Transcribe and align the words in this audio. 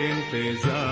انتظار 0.00 0.83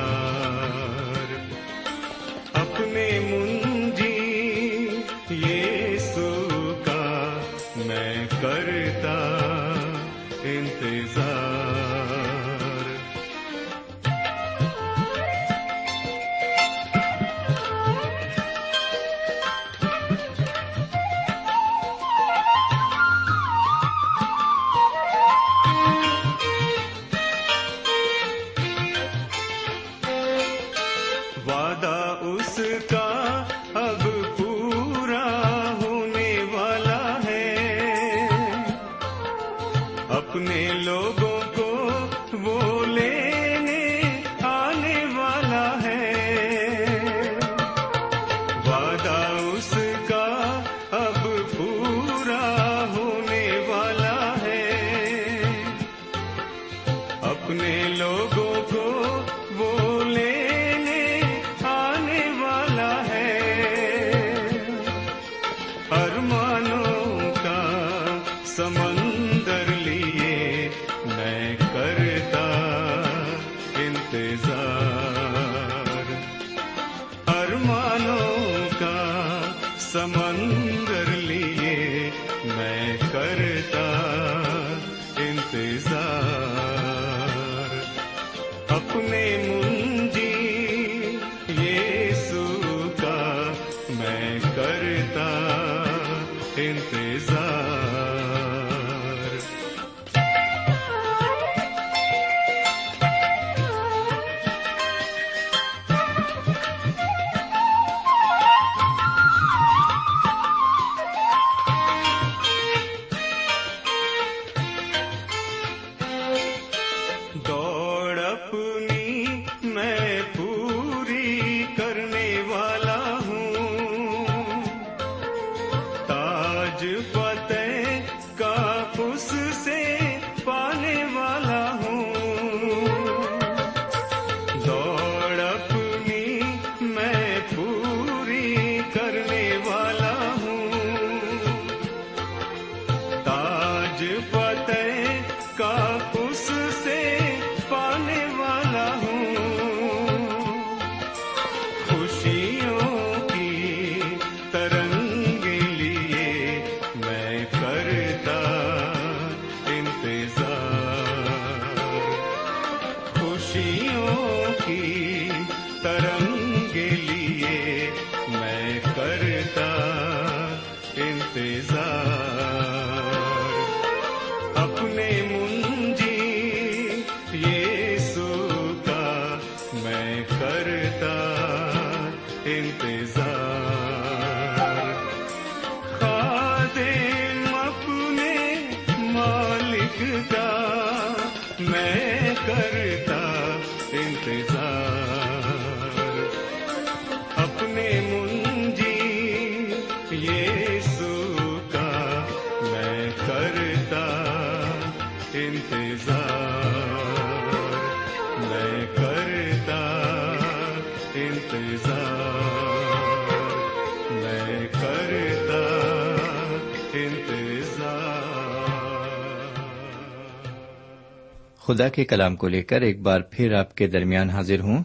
خدا 221.67 221.89
کے 221.89 222.05
کلام 222.05 222.37
کو 222.37 222.49
لے 222.49 222.63
کر 222.63 222.81
ایک 222.81 223.01
بار 223.01 223.21
پھر 223.21 223.53
آپ 223.53 223.75
کے 223.75 223.87
درمیان 223.87 224.31
حاضر 224.31 224.61
ہوں۔ 224.61 224.85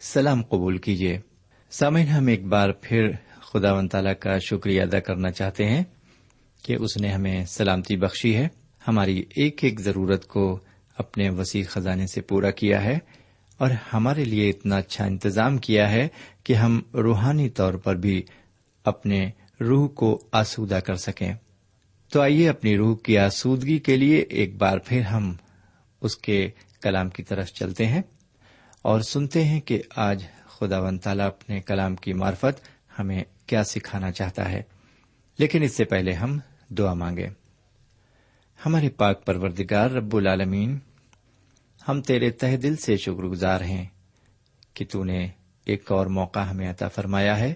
سلام 0.00 0.42
قبول 0.42 0.78
کیجیے۔ 0.78 1.20
سامعین، 1.70 2.06
ہم 2.06 2.26
ایک 2.26 2.44
بار 2.44 2.70
پھر 2.80 3.10
خدا 3.40 3.72
و 3.72 3.88
تعالی 3.88 4.14
کا 4.20 4.38
شکریہ 4.38 4.82
ادا 4.82 5.00
کرنا 5.00 5.30
چاہتے 5.30 5.66
ہیں 5.66 5.84
کہ 6.62 6.76
اس 6.80 6.96
نے 6.96 7.08
ہمیں 7.08 7.44
سلامتی 7.44 7.96
بخشی 7.96 8.36
ہے۔ 8.36 8.48
ہماری 8.88 9.24
ایک 9.36 9.64
ایک 9.64 9.80
ضرورت 9.80 10.26
کو 10.26 10.58
اپنے 10.98 11.30
وسیع 11.30 11.62
خزانے 11.68 12.06
سے 12.06 12.20
پورا 12.20 12.50
کیا 12.50 12.84
ہے 12.84 12.98
اور 13.58 13.70
ہمارے 13.92 14.24
لیے 14.24 14.50
اتنا 14.50 14.76
اچھا 14.76 15.04
انتظام 15.04 15.58
کیا 15.58 15.90
ہے 15.90 16.08
کہ 16.44 16.52
ہم 16.52 16.80
روحانی 16.94 17.48
طور 17.48 17.74
پر 17.74 17.96
بھی 17.96 18.22
اپنے 18.84 19.30
روح 19.60 19.88
کو 19.88 20.22
آسودہ 20.32 20.74
کر 20.74 20.94
سکیں۔ 20.94 21.34
تو 22.12 22.20
آئیے 22.20 22.48
اپنی 22.48 22.76
روح 22.76 22.96
کی 22.96 23.18
آسودگی 23.18 23.78
کے 23.78 23.96
لیے 23.96 24.18
ایک 24.18 24.56
بار 24.56 24.78
پھر 24.78 25.00
ہم 25.00 25.34
اس 26.00 26.16
کے 26.16 26.50
کلام 26.80 27.10
کی 27.10 27.22
طرف 27.22 27.46
چلتے 27.46 27.86
ہیں 27.86 28.02
اور 28.82 29.00
سنتے 29.00 29.44
ہیں 29.44 29.60
کہ 29.60 29.82
آج 29.96 30.24
خدا 30.46 30.80
ون 30.80 30.98
تعالیٰ 30.98 31.26
اپنے 31.26 31.60
کلام 31.60 31.96
کی 31.96 32.12
معرفت 32.12 32.68
ہمیں 32.98 33.24
کیا 33.46 33.64
سکھانا 33.64 34.12
چاہتا 34.12 34.50
ہے۔ 34.50 34.62
لیکن 35.38 35.62
اس 35.62 35.76
سے 35.76 35.84
پہلے 35.84 36.12
ہم 36.12 36.38
دعا 36.68 36.94
مانگے 36.94 37.28
ہمارے 38.66 38.88
پاک 38.88 39.26
پروردگار 39.26 39.90
رب 39.90 40.16
العالمین، 40.16 40.78
ہم 41.88 42.02
تیرے 42.02 42.30
تہ 42.30 42.56
دل 42.56 42.76
سے 42.76 42.96
شکر 42.96 43.24
گزار 43.24 43.60
ہیں 43.60 43.86
کہ 44.74 44.84
تو 44.90 45.04
نے 45.04 45.28
ایک 45.64 45.92
اور 45.92 46.06
موقع 46.06 46.38
ہمیں 46.38 46.70
عطا 46.70 46.88
فرمایا 46.88 47.38
ہے 47.38 47.54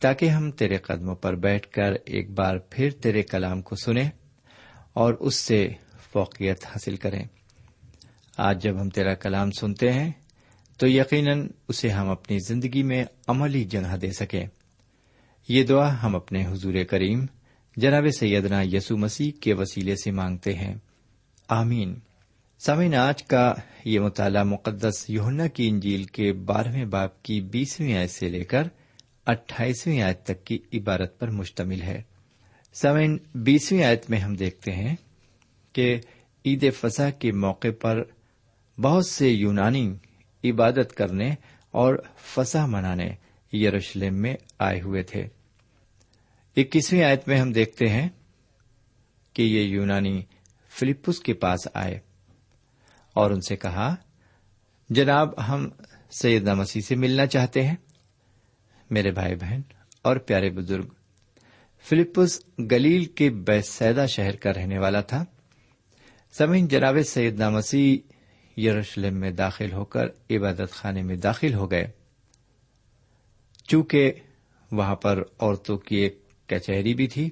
تاکہ 0.00 0.28
ہم 0.28 0.50
تیرے 0.50 0.76
قدموں 0.76 1.14
پر 1.14 1.34
بیٹھ 1.34 1.70
کر 1.70 1.92
ایک 2.04 2.30
بار 2.30 2.56
پھر 2.70 2.90
تیرے 2.90 3.22
کلام 3.22 3.62
کو 3.62 3.76
سنیں 3.76 4.10
اور 4.92 5.14
اس 5.14 5.34
سے 5.34 5.68
فوقیت 6.12 6.66
حاصل 6.66 6.96
کریں۔ 6.96 7.24
آج 8.42 8.62
جب 8.62 8.80
ہم 8.80 8.88
تیرا 8.88 9.14
کلام 9.14 9.50
سنتے 9.50 9.92
ہیں، 9.92 10.12
تو 10.78 10.88
یقیناً 10.88 11.48
اسے 11.68 11.88
ہم 11.88 12.10
اپنی 12.10 12.38
زندگی 12.38 12.82
میں 12.82 13.04
عملی 13.26 13.64
جگہ 13.64 13.96
دے 13.96 14.10
سکیں۔ 14.10 14.46
یہ 15.48 15.64
دعا 15.64 16.02
ہم 16.02 16.16
اپنے 16.16 16.46
حضور 16.46 16.74
کریم، 16.90 17.26
جناب 17.76 18.04
سیدنا 18.18 18.62
یسو 18.62 18.96
مسیح 18.96 19.30
کے 19.40 19.54
وسیلے 19.54 19.96
سے 19.96 20.10
مانگتے 20.10 20.54
ہیں۔ 20.54 20.74
آمین۔ 21.48 21.94
سامعین، 22.58 22.94
آج 22.94 23.22
کا 23.22 23.54
یہ 23.84 24.00
مطالعہ 24.00 24.44
مقدس 24.44 25.04
یوہنا 25.08 25.46
کی 25.46 25.68
انجیل 25.68 26.04
کے 26.04 26.32
بارہویں 26.32 26.84
باپ 26.84 27.22
کی 27.22 27.40
بیسویں 27.40 27.96
آیت 27.96 28.10
سے 28.10 28.28
لے 28.28 28.44
کر 28.44 28.62
اٹھائیسویں 29.26 30.02
آیت 30.02 30.24
تک 30.24 30.44
کی 30.44 30.58
عبارت 30.74 31.18
پر 31.18 31.30
مشتمل 31.30 31.82
ہے۔ 31.82 32.02
سامعین، 32.74 33.18
بیسویں 33.34 33.84
آیت 33.84 34.10
میں 34.10 34.18
ہم 34.18 34.34
دیکھتے 34.34 34.72
ہیں 34.72 34.96
کہ 35.72 36.00
عید 36.46 36.72
فضح 36.80 37.10
کے 37.10 37.32
موقع 37.32 37.68
پر 37.80 38.02
بہت 38.78 39.06
سے 39.06 39.28
یونانی 39.28 39.94
عبادت 40.44 40.94
کرنے 40.94 41.34
اور 41.70 41.94
فسح 42.16 42.66
منانے 42.66 43.14
یروشلم 43.56 44.14
میں 44.14 44.36
آئے 44.58 44.80
ہوئے 44.80 45.02
تھے۔ 45.02 45.28
اکیسویں 46.56 47.04
آیت 47.04 47.28
میں 47.28 47.40
ہم 47.40 47.52
دیکھتے 47.52 47.88
ہیں 47.88 48.08
کہ 49.32 49.42
یہ 49.42 49.60
یونانی 49.60 50.22
فلپس 50.68 51.20
کے 51.20 51.34
پاس 51.34 51.68
آئے 51.74 52.00
اور 53.12 53.30
ان 53.30 53.40
سے 53.40 53.56
کہا، 53.56 53.96
جناب، 54.90 55.48
ہم 55.48 55.68
سیدنا 56.10 56.54
مسیح 56.54 56.80
سے 56.80 56.94
ملنا 56.94 57.26
چاہتے 57.26 57.66
ہیں۔ 57.66 57.76
میرے 58.90 59.10
بھائی 59.10 59.34
بہن 59.34 59.60
اور 60.02 60.16
پیارے 60.16 60.50
بزرگ 60.50 60.88
فلپس 61.82 62.40
گلیل 62.58 63.04
کے 63.04 63.30
بیسیدا 63.30 64.06
شہر 64.06 64.36
کا 64.36 64.52
رہنے 64.52 64.78
والا 64.78 65.00
تھا۔ 65.00 65.24
زمین 66.38 66.68
جناب 66.68 66.96
سیدنا 67.06 67.50
مسیح 67.50 68.12
یروشلم 68.56 69.14
میں 69.14 69.30
داخل 69.30 69.72
ہو 69.72 69.84
کر 69.84 70.06
عبادت 70.30 70.70
خانے 70.70 71.02
میں 71.02 71.16
داخل 71.16 71.54
ہو 71.54 71.70
گئے۔ 71.70 71.86
چونکہ 73.68 74.12
وہاں 74.72 74.96
پر 74.96 75.22
عورتوں 75.38 75.78
کی 75.78 75.96
ایک 75.96 76.22
کچہری 76.48 76.94
بھی 76.94 77.06
تھی 77.06 77.30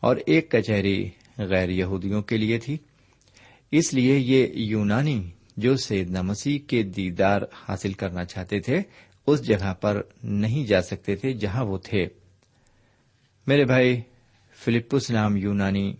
اور 0.00 0.16
ایک 0.26 0.50
کچہری 0.50 1.10
غیر 1.38 1.68
یہودیوں 1.68 2.22
کے 2.22 2.36
لیے 2.36 2.58
تھی، 2.58 2.78
اس 3.70 3.94
لیے 3.94 4.18
یہ 4.18 4.46
یونانی 4.54 5.30
جو 5.56 5.76
سیدنا 5.76 6.22
مسیح 6.22 6.58
کے 6.66 6.82
دیدار 6.82 7.42
حاصل 7.68 7.92
کرنا 7.92 8.24
چاہتے 8.24 8.60
تھے، 8.60 8.82
اس 9.26 9.46
جگہ 9.46 9.74
پر 9.74 10.02
نہیں 10.22 10.66
جا 10.66 10.82
سکتے 10.82 11.16
تھے 11.16 11.32
جہاں 11.32 11.64
وہ 11.64 11.78
تھے۔ 11.78 12.06
میرے 13.46 13.64
بھائی 13.64 14.00
فلپس 14.54 15.10
نام 15.10 15.36
یونانی 15.36 15.96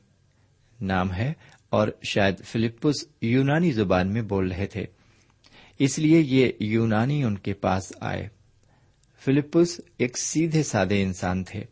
نام 0.81 1.13
ہے۔ 1.13 1.33
اور 1.73 1.89
شاید 2.03 2.45
فلپس 2.45 3.05
یونانی 3.21 3.73
زبان 3.73 4.13
میں 4.13 4.23
بول 4.23 4.53
رہے 4.53 4.67
تھے۔ 4.67 4.85
اس 5.79 5.99
لیے 5.99 6.21
یہ 6.21 6.53
یونانی 6.61 7.25
ان 7.25 7.39
کے 7.39 7.53
پاس 7.53 7.93
آئے۔ 8.01 8.29
فلپس 9.25 9.81
ایک 9.99 10.19
سیدھے 10.19 10.63
سادے 10.63 11.03
انسان 11.03 11.45
تھے 11.45 11.65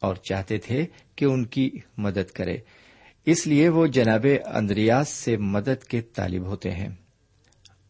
اور 0.00 0.16
چاہتے 0.16 0.58
تھے 0.58 0.86
کہ 1.16 1.24
ان 1.24 1.44
کی 1.44 1.70
مدد 1.98 2.30
کرے۔ 2.30 2.56
اس 3.26 3.46
لیے 3.46 3.68
وہ 3.68 3.86
جناب 3.86 4.26
اندریاس 4.54 5.08
سے 5.08 5.36
مدد 5.36 5.84
کے 5.84 6.00
طالب 6.00 6.46
ہوتے 6.46 6.70
ہیں۔ 6.70 6.88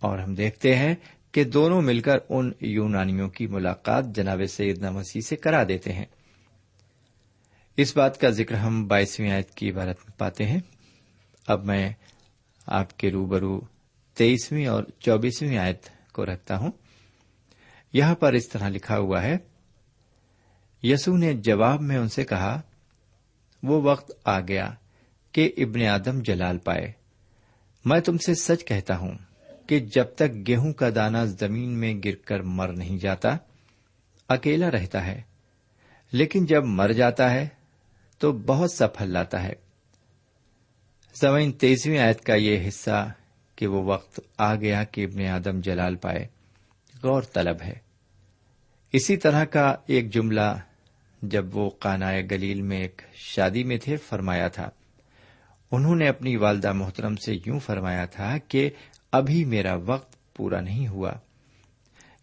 اور 0.00 0.18
ہم 0.18 0.34
دیکھتے 0.34 0.76
ہیں 0.76 0.94
کہ 1.32 1.44
دونوں 1.44 1.82
مل 1.82 2.00
کر 2.00 2.16
ان 2.28 2.52
یونانیوں 2.60 3.28
کی 3.28 3.46
ملاقات 3.46 4.04
جناب 4.14 4.40
سیدنا 4.48 4.90
مسیح 4.90 5.20
سے 5.20 5.36
کرا 5.36 5.64
دیتے 5.68 5.92
ہیں۔ 5.92 6.06
اس 7.76 7.96
بات 7.96 8.20
کا 8.20 8.30
ذکر 8.30 8.54
ہم 8.54 8.86
بائیسویں 8.86 9.30
آیت 9.30 9.50
کی 9.50 9.70
عبارت 9.70 9.96
میں 9.98 10.18
پاتے 10.18 10.46
ہیں۔ 10.46 10.60
اب 11.46 11.64
میں 11.64 11.92
آپ 12.66 12.98
کے 12.98 13.10
روبرو 13.10 13.60
تیئیسویں 14.14 14.66
اور 14.66 14.84
چوبیسویں 15.00 15.58
آیت 15.58 15.82
کو 16.12 16.26
رکھتا 16.26 16.58
ہوں۔ 16.58 16.70
یہاں 17.92 18.14
پر 18.14 18.32
اس 18.32 18.48
طرح 18.48 18.68
لکھا 18.68 18.98
ہوا 18.98 19.22
ہے، 19.22 19.36
یسو 20.82 21.16
نے 21.16 21.34
جواب 21.34 21.80
میں 21.80 21.96
ان 21.96 22.08
سے 22.08 22.24
کہا، 22.24 22.60
وہ 23.62 23.82
وقت 23.82 24.12
آ 24.24 24.40
گیا 24.40 24.74
کہ 25.32 25.52
ابن 25.56 25.86
آدم 25.86 26.20
جلال 26.20 26.58
پائے۔ 26.58 26.92
میں 27.84 28.00
تم 28.00 28.18
سے 28.18 28.34
سچ 28.34 28.64
کہتا 28.64 28.98
ہوں 28.98 29.18
کہ 29.66 29.78
جب 29.78 30.04
تک 30.04 30.46
گیہوں 30.46 30.72
کا 30.72 30.88
دانا 30.94 31.24
زمین 31.24 31.70
میں 31.70 31.94
گر 32.04 32.14
کر 32.14 32.40
مر 32.40 32.68
نہیں 32.68 32.98
جاتا، 32.98 33.36
اکیلا 34.28 34.70
رہتا 34.70 35.06
ہے۔ 35.06 35.22
لیکن 36.12 36.46
جب 36.46 36.64
مر 36.64 36.92
جاتا 36.92 37.30
ہے، 37.30 37.48
تو 38.18 38.32
بہت 38.32 38.70
سا 38.70 38.86
پھل 38.86 39.10
لاتا 39.10 39.42
ہے۔ 39.42 39.63
زمین 41.20 41.52
تیسویں 41.52 41.98
آیت 41.98 42.20
کا 42.20 42.34
یہ 42.34 42.68
حصہ 42.68 43.12
کہ 43.56 43.66
وہ 43.66 43.82
وقت 43.82 44.20
آ 44.38 44.54
گیا 44.54 44.84
کہ 44.84 45.04
ابن 45.04 45.26
آدم 45.26 45.60
جلال 45.60 45.96
پائے۔ 45.96 46.26
غور 47.02 47.22
طلب 47.22 47.56
ہے۔ 47.62 47.72
اسی 48.92 49.16
طرح 49.16 49.44
کا 49.44 49.74
ایک 49.86 50.14
جملہ 50.14 50.58
جب 51.22 51.56
وہ 51.56 51.70
کانا 51.70 52.10
گلیل 52.30 52.62
میں 52.62 52.80
ایک 52.80 53.02
شادی 53.14 53.64
میں 53.64 53.76
تھے، 53.76 53.96
فرمایا 53.96 54.48
تھا۔ 54.48 54.70
انہوں 55.70 55.96
نے 55.96 56.08
اپنی 56.08 56.36
والدہ 56.36 56.72
محترم 56.72 57.16
سے 57.16 57.34
یوں 57.46 57.58
فرمایا 57.58 58.04
تھا 58.04 58.38
کہ 58.38 58.70
ابھی 59.12 59.44
میرا 59.44 59.74
وقت 59.74 60.34
پورا 60.34 60.60
نہیں 60.60 60.88
ہوا۔ 60.88 61.12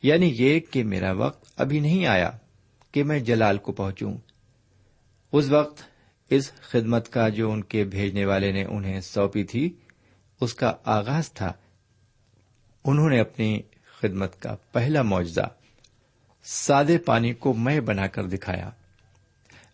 یعنی 0.04 0.36
یہ 0.38 0.60
کہ 0.60 0.84
میرا 0.84 1.12
وقت 1.12 1.62
ابھی 1.62 1.80
نہیں 1.80 2.06
آیا 2.06 2.32
کہ 2.92 3.04
میں 3.04 3.20
جلال 3.20 3.58
کو 3.58 3.72
پہنچوں۔ 3.72 4.14
اس 5.32 5.50
وقت 5.50 5.91
اس 6.32 6.52
خدمت 6.62 7.10
کا 7.10 7.28
جو 7.30 7.52
ان 7.52 7.64
کے 7.64 7.84
بھیجنے 7.84 8.26
والے 8.26 8.52
نے 8.52 8.64
انہیں 8.64 9.00
سونپی 9.02 9.44
تھی، 9.44 9.70
اس 10.42 10.54
کا 10.54 10.74
آغاز 10.86 11.32
تھا۔ 11.32 11.52
انہوں 12.86 13.10
نے 13.10 13.20
اپنی 13.20 13.60
خدمت 14.02 14.42
کا 14.42 14.56
پہلا 14.72 15.02
معاوضہ 15.02 15.48
سادے 16.46 16.98
پانی 16.98 17.34
کو 17.34 17.54
میں 17.54 17.80
بنا 17.80 18.08
کر 18.08 18.24
دکھایا۔ 18.24 18.70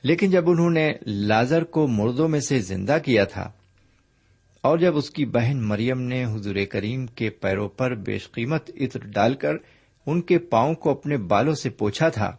لیکن 0.03 0.31
جب 0.31 0.49
انہوں 0.49 0.69
نے 0.69 0.91
لازر 1.07 1.63
کو 1.63 1.87
مردوں 1.87 2.27
میں 2.27 2.39
سے 2.39 2.59
زندہ 2.59 2.97
کیا 3.05 3.23
تھا، 3.23 3.51
اور 4.63 4.77
جب 4.77 4.97
اس 4.97 5.09
کی 5.09 5.25
بہن 5.25 5.63
مریم 5.63 6.01
نے 6.01 6.25
حضور 6.25 6.55
کریم 6.71 7.05
کے 7.07 7.29
پیروں 7.29 7.69
پر 7.69 7.95
بیش 7.95 8.29
قیمت 8.31 8.69
عطر 8.81 9.05
ڈال 9.05 9.33
کر 9.33 9.53
ان 10.05 10.21
کے 10.21 10.37
پاؤں 10.37 10.73
کو 10.73 10.91
اپنے 10.91 11.17
بالوں 11.17 11.55
سے 11.55 11.69
پوچھا 11.69 12.09
تھا، 12.09 12.35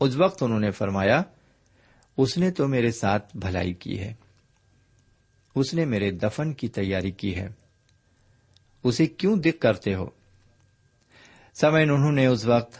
اس 0.00 0.16
وقت 0.16 0.42
انہوں 0.42 0.60
نے 0.60 0.70
فرمایا 0.70 1.22
اس 2.16 2.38
نے 2.38 2.50
تو 2.50 2.68
میرے 2.68 2.90
ساتھ 2.90 3.36
بھلائی 3.36 3.74
کی 3.74 4.00
ہے۔ 4.00 4.14
اس 5.54 5.74
نے 5.74 5.84
میرے 5.84 6.10
دفن 6.10 6.52
کی 6.52 6.68
تیاری 6.68 7.10
کی 7.10 7.36
ہے۔ 7.36 7.48
اسے 8.84 9.06
کیوں 9.06 9.36
دکھ 9.36 9.60
کرتے 9.60 9.94
ہو؟ 9.94 10.06
سمین 11.54 11.90
انہوں 11.90 12.12
نے 12.12 12.26
اس 12.26 12.44
وقت 12.44 12.78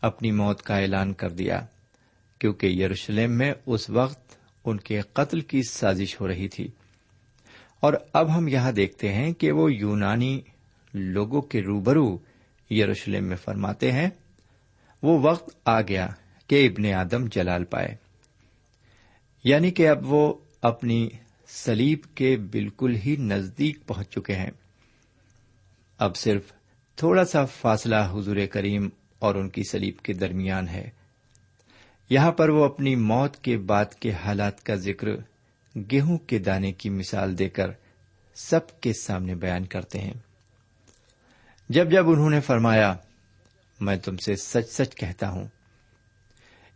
اپنی 0.00 0.30
موت 0.30 0.62
کا 0.62 0.76
اعلان 0.76 1.12
کر 1.12 1.30
دیا، 1.30 1.66
کیونکہ 2.38 2.66
یروشلم 2.66 3.32
میں 3.32 3.54
اس 3.66 3.90
وقت 3.90 4.36
ان 4.64 4.76
کے 4.76 5.00
قتل 5.00 5.40
کی 5.40 5.62
سازش 5.62 6.20
ہو 6.20 6.28
رہی 6.28 6.48
تھی۔ 6.48 6.68
اور 7.80 7.92
اب 8.12 8.36
ہم 8.36 8.48
یہاں 8.48 8.72
دیکھتے 8.72 9.12
ہیں 9.12 9.32
کہ 9.32 9.52
وہ 9.52 9.74
یونانی 9.74 10.40
لوگوں 10.94 11.42
کے 11.42 11.62
روبرو 11.62 12.18
یروشلم 12.70 13.24
میں 13.24 13.36
فرماتے 13.36 13.92
ہیں، 13.92 14.08
وہ 15.02 15.30
وقت 15.30 15.50
آ 15.64 15.80
گیا 15.80 16.08
کہ 16.46 16.68
ابن 16.68 16.92
آدم 16.92 17.26
جلال 17.26 17.64
پائے۔ 17.64 18.09
یعنی 19.44 19.70
کہ 19.70 19.88
اب 19.88 20.12
وہ 20.12 20.34
اپنی 20.62 21.08
سلیب 21.48 21.98
کے 22.14 22.36
بالکل 22.36 22.96
ہی 22.96 23.16
نزدیک 23.16 23.78
پہنچ 23.86 24.08
چکے 24.08 24.34
ہیں۔ 24.34 24.50
اب 25.98 26.16
صرف 26.16 26.52
تھوڑا 26.96 27.24
سا 27.24 27.44
فاصلہ 27.44 27.96
حضور 28.10 28.36
کریم 28.52 28.88
اور 29.18 29.34
ان 29.34 29.48
کی 29.48 29.62
سلیب 29.62 29.98
کے 30.02 30.12
درمیان 30.12 30.68
ہے۔ 30.68 30.90
یہاں 32.10 32.32
پر 32.32 32.48
وہ 32.48 32.64
اپنی 32.64 32.96
موت 32.96 33.36
کے 33.36 33.56
بعد 33.58 33.94
کے 33.94 34.12
حالات 34.12 34.62
کا 34.62 34.74
ذکر 34.74 35.06
گیہوں 35.76 36.18
کے 36.18 36.38
دانے 36.38 36.72
کی 36.72 36.90
مثال 36.90 37.38
دے 37.38 37.48
کر 37.48 37.70
سب 38.34 38.80
کے 38.80 38.92
سامنے 38.92 39.34
بیان 39.34 39.66
کرتے 39.66 39.98
ہیں۔ 39.98 40.14
جب 41.68 41.90
جب 41.90 42.10
انہوں 42.10 42.30
نے 42.30 42.40
فرمایا، 42.40 42.94
میں 43.80 43.96
تم 43.96 44.16
سے 44.16 44.36
سچ 44.36 44.68
سچ 44.68 44.94
کہتا 44.94 45.30
ہوں۔ 45.30 45.44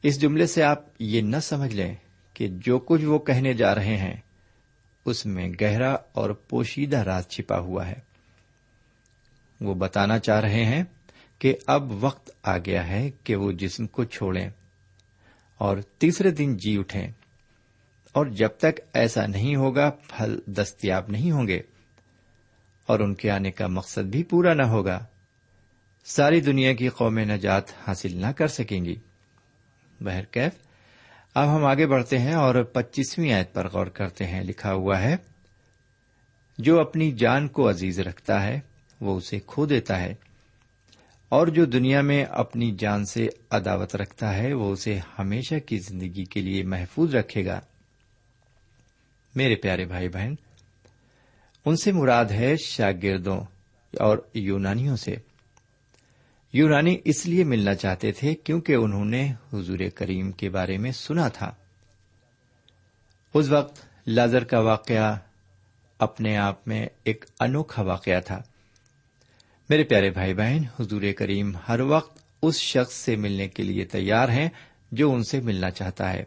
اس 0.02 0.20
جملے 0.20 0.46
سے 0.46 0.62
آپ 0.62 0.82
یہ 0.98 1.20
نہ 1.20 1.36
سمجھ 1.42 1.74
لیں 1.74 1.94
کہ 2.34 2.48
جو 2.50 2.78
کچھ 2.78 3.04
وہ 3.04 3.18
کہنے 3.18 3.52
جا 3.52 3.74
رہے 3.74 3.96
ہیں، 3.96 4.16
اس 5.04 5.26
میں 5.26 5.48
گہرا 5.60 5.96
اور 6.12 6.30
پوشیدہ 6.30 6.98
راز 6.98 7.28
چھپا 7.28 7.58
ہوا 7.58 7.86
ہے۔ 7.86 8.14
وہ 9.60 9.74
بتانا 9.74 10.18
چاہ 10.18 10.40
رہے 10.40 10.64
ہیں 10.64 10.84
کہ 11.38 11.56
اب 11.66 12.04
وقت 12.04 12.30
آ 12.42 12.58
گیا 12.58 12.88
ہے 12.88 13.10
کہ 13.24 13.36
وہ 13.36 13.52
جسم 13.52 13.86
کو 13.86 14.04
چھوڑیں 14.04 14.48
اور 15.58 15.76
تیسرے 15.98 16.30
دن 16.30 16.56
جی 16.56 16.78
اٹھیں۔ 16.78 17.08
اور 18.12 18.26
جب 18.26 18.48
تک 18.58 18.80
ایسا 18.92 19.26
نہیں 19.26 19.56
ہوگا، 19.56 19.90
پھل 19.90 20.40
دستیاب 20.46 21.04
نہیں 21.08 21.30
ہوں 21.30 21.48
گے۔ 21.48 21.60
اور 22.86 23.00
ان 23.00 23.14
کے 23.14 23.30
آنے 23.30 23.50
کا 23.50 23.66
مقصد 23.66 24.06
بھی 24.06 24.22
پورا 24.22 24.54
نہ 24.54 24.62
ہوگا۔ 24.62 25.04
ساری 26.04 26.40
دنیا 26.40 26.72
کی 26.74 26.88
قوم 26.88 27.18
نجات 27.18 27.88
حاصل 27.88 28.16
نہ 28.16 28.26
کر 28.26 28.48
سکیں 28.48 28.84
گی۔ 28.84 28.96
بہرکیف 30.00 30.73
اب 31.34 31.56
ہم 31.56 31.64
آگے 31.64 31.86
بڑھتے 31.86 32.18
ہیں 32.18 32.34
اور 32.34 32.62
پچیسویں 32.62 33.32
آیت 33.32 33.52
پر 33.52 33.68
غور 33.68 33.86
کرتے 33.86 34.26
ہیں۔ 34.26 34.44
لکھا 34.44 34.72
ہوا 34.72 35.02
ہے، 35.02 35.16
جو 36.58 36.80
اپنی 36.80 37.12
جان 37.12 37.48
کو 37.48 37.70
عزیز 37.70 38.00
رکھتا 38.00 38.42
ہے، 38.42 38.60
وہ 39.00 39.16
اسے 39.16 39.38
کھو 39.46 39.66
دیتا 39.66 40.00
ہے۔ 40.00 40.14
اور 41.28 41.46
جو 41.46 41.64
دنیا 41.64 42.00
میں 42.00 42.24
اپنی 42.24 42.74
جان 42.78 43.04
سے 43.04 43.28
عداوت 43.50 43.96
رکھتا 43.96 44.36
ہے، 44.36 44.52
وہ 44.52 44.72
اسے 44.72 44.98
ہمیشہ 45.18 45.54
کی 45.66 45.78
زندگی 45.78 46.24
کے 46.24 46.40
لیے 46.40 46.62
محفوظ 46.62 47.14
رکھے 47.14 47.46
گا۔ 47.46 47.60
میرے 49.34 49.54
پیارے 49.54 49.84
بھائی 49.84 50.08
بہن، 50.08 50.34
ان 51.64 51.76
سے 51.76 51.92
مراد 51.92 52.24
ہے 52.24 52.56
شاگردوں 52.56 53.40
اور 54.00 54.18
یونانیوں 54.34 54.96
سے۔ 54.96 55.16
یونانی 56.54 56.98
اس 57.04 57.26
لیے 57.26 57.44
ملنا 57.44 57.74
چاہتے 57.74 58.12
تھے 58.12 58.34
کیونکہ 58.34 58.72
انہوں 58.72 59.04
نے 59.04 59.32
حضور 59.52 59.78
کریم 59.94 60.32
کے 60.32 60.50
بارے 60.50 60.78
میں 60.78 60.92
سنا 60.92 61.28
تھا۔ 61.28 61.54
اس 63.34 63.48
وقت 63.48 63.86
لازر 64.06 64.44
کا 64.44 64.60
واقعہ 64.60 65.16
اپنے 65.98 66.36
آپ 66.36 66.68
میں 66.68 66.86
ایک 67.04 67.24
انوکھا 67.40 67.82
واقعہ 67.82 68.20
تھا۔ 68.20 68.42
میرے 69.68 69.84
پیارے 69.84 70.10
بھائی 70.10 70.34
بہن، 70.34 70.62
حضور 70.80 71.02
کریم 71.18 71.56
ہر 71.68 71.80
وقت 71.80 72.18
اس 72.42 72.56
شخص 72.56 72.94
سے 72.94 73.16
ملنے 73.16 73.48
کے 73.48 73.62
لیے 73.62 73.84
تیار 73.84 74.28
ہیں 74.28 74.48
جو 74.92 75.12
ان 75.12 75.22
سے 75.22 75.40
ملنا 75.40 75.70
چاہتا 75.70 76.12
ہے۔ 76.12 76.24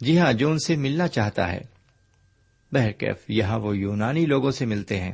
جی 0.00 0.18
ہاں 0.18 0.32
جو 0.32 0.50
ان 0.50 0.58
سے 0.58 0.76
ملنا 0.76 1.08
چاہتا 1.08 1.52
ہے۔ 1.52 1.60
بہرکیف، 2.72 3.30
یہاں 3.30 3.58
وہ 3.58 3.76
یونانی 3.76 4.26
لوگوں 4.26 4.50
سے 4.50 4.66
ملتے 4.66 5.00
ہیں 5.00 5.12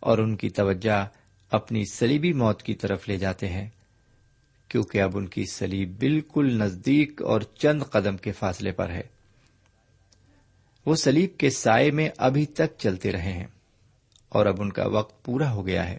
اور 0.00 0.18
ان 0.18 0.36
کی 0.36 0.48
توجہ 0.48 1.06
اپنی 1.52 1.84
سلیبی 1.84 2.32
موت 2.32 2.62
کی 2.62 2.74
طرف 2.74 3.08
لے 3.08 3.16
جاتے 3.16 3.48
ہیں، 3.48 3.68
کیونکہ 4.68 5.02
اب 5.02 5.16
ان 5.16 5.26
کی 5.26 5.44
سلیب 5.44 5.98
بالکل 5.98 6.58
نزدیک 6.58 7.22
اور 7.22 7.40
چند 7.40 7.82
قدم 7.82 8.16
کے 8.16 8.32
فاصلے 8.32 8.72
پر 8.72 8.90
ہے۔ 8.90 9.02
وہ 10.86 10.94
سلیب 10.94 11.38
کے 11.38 11.50
سائے 11.50 11.90
میں 11.90 12.08
ابھی 12.16 12.46
تک 12.46 12.78
چلتے 12.78 13.12
رہے 13.12 13.32
ہیں 13.32 13.46
اور 14.28 14.46
اب 14.46 14.60
ان 14.60 14.72
کا 14.72 14.86
وقت 14.86 15.24
پورا 15.24 15.52
ہو 15.52 15.66
گیا 15.66 15.88
ہے۔ 15.90 15.96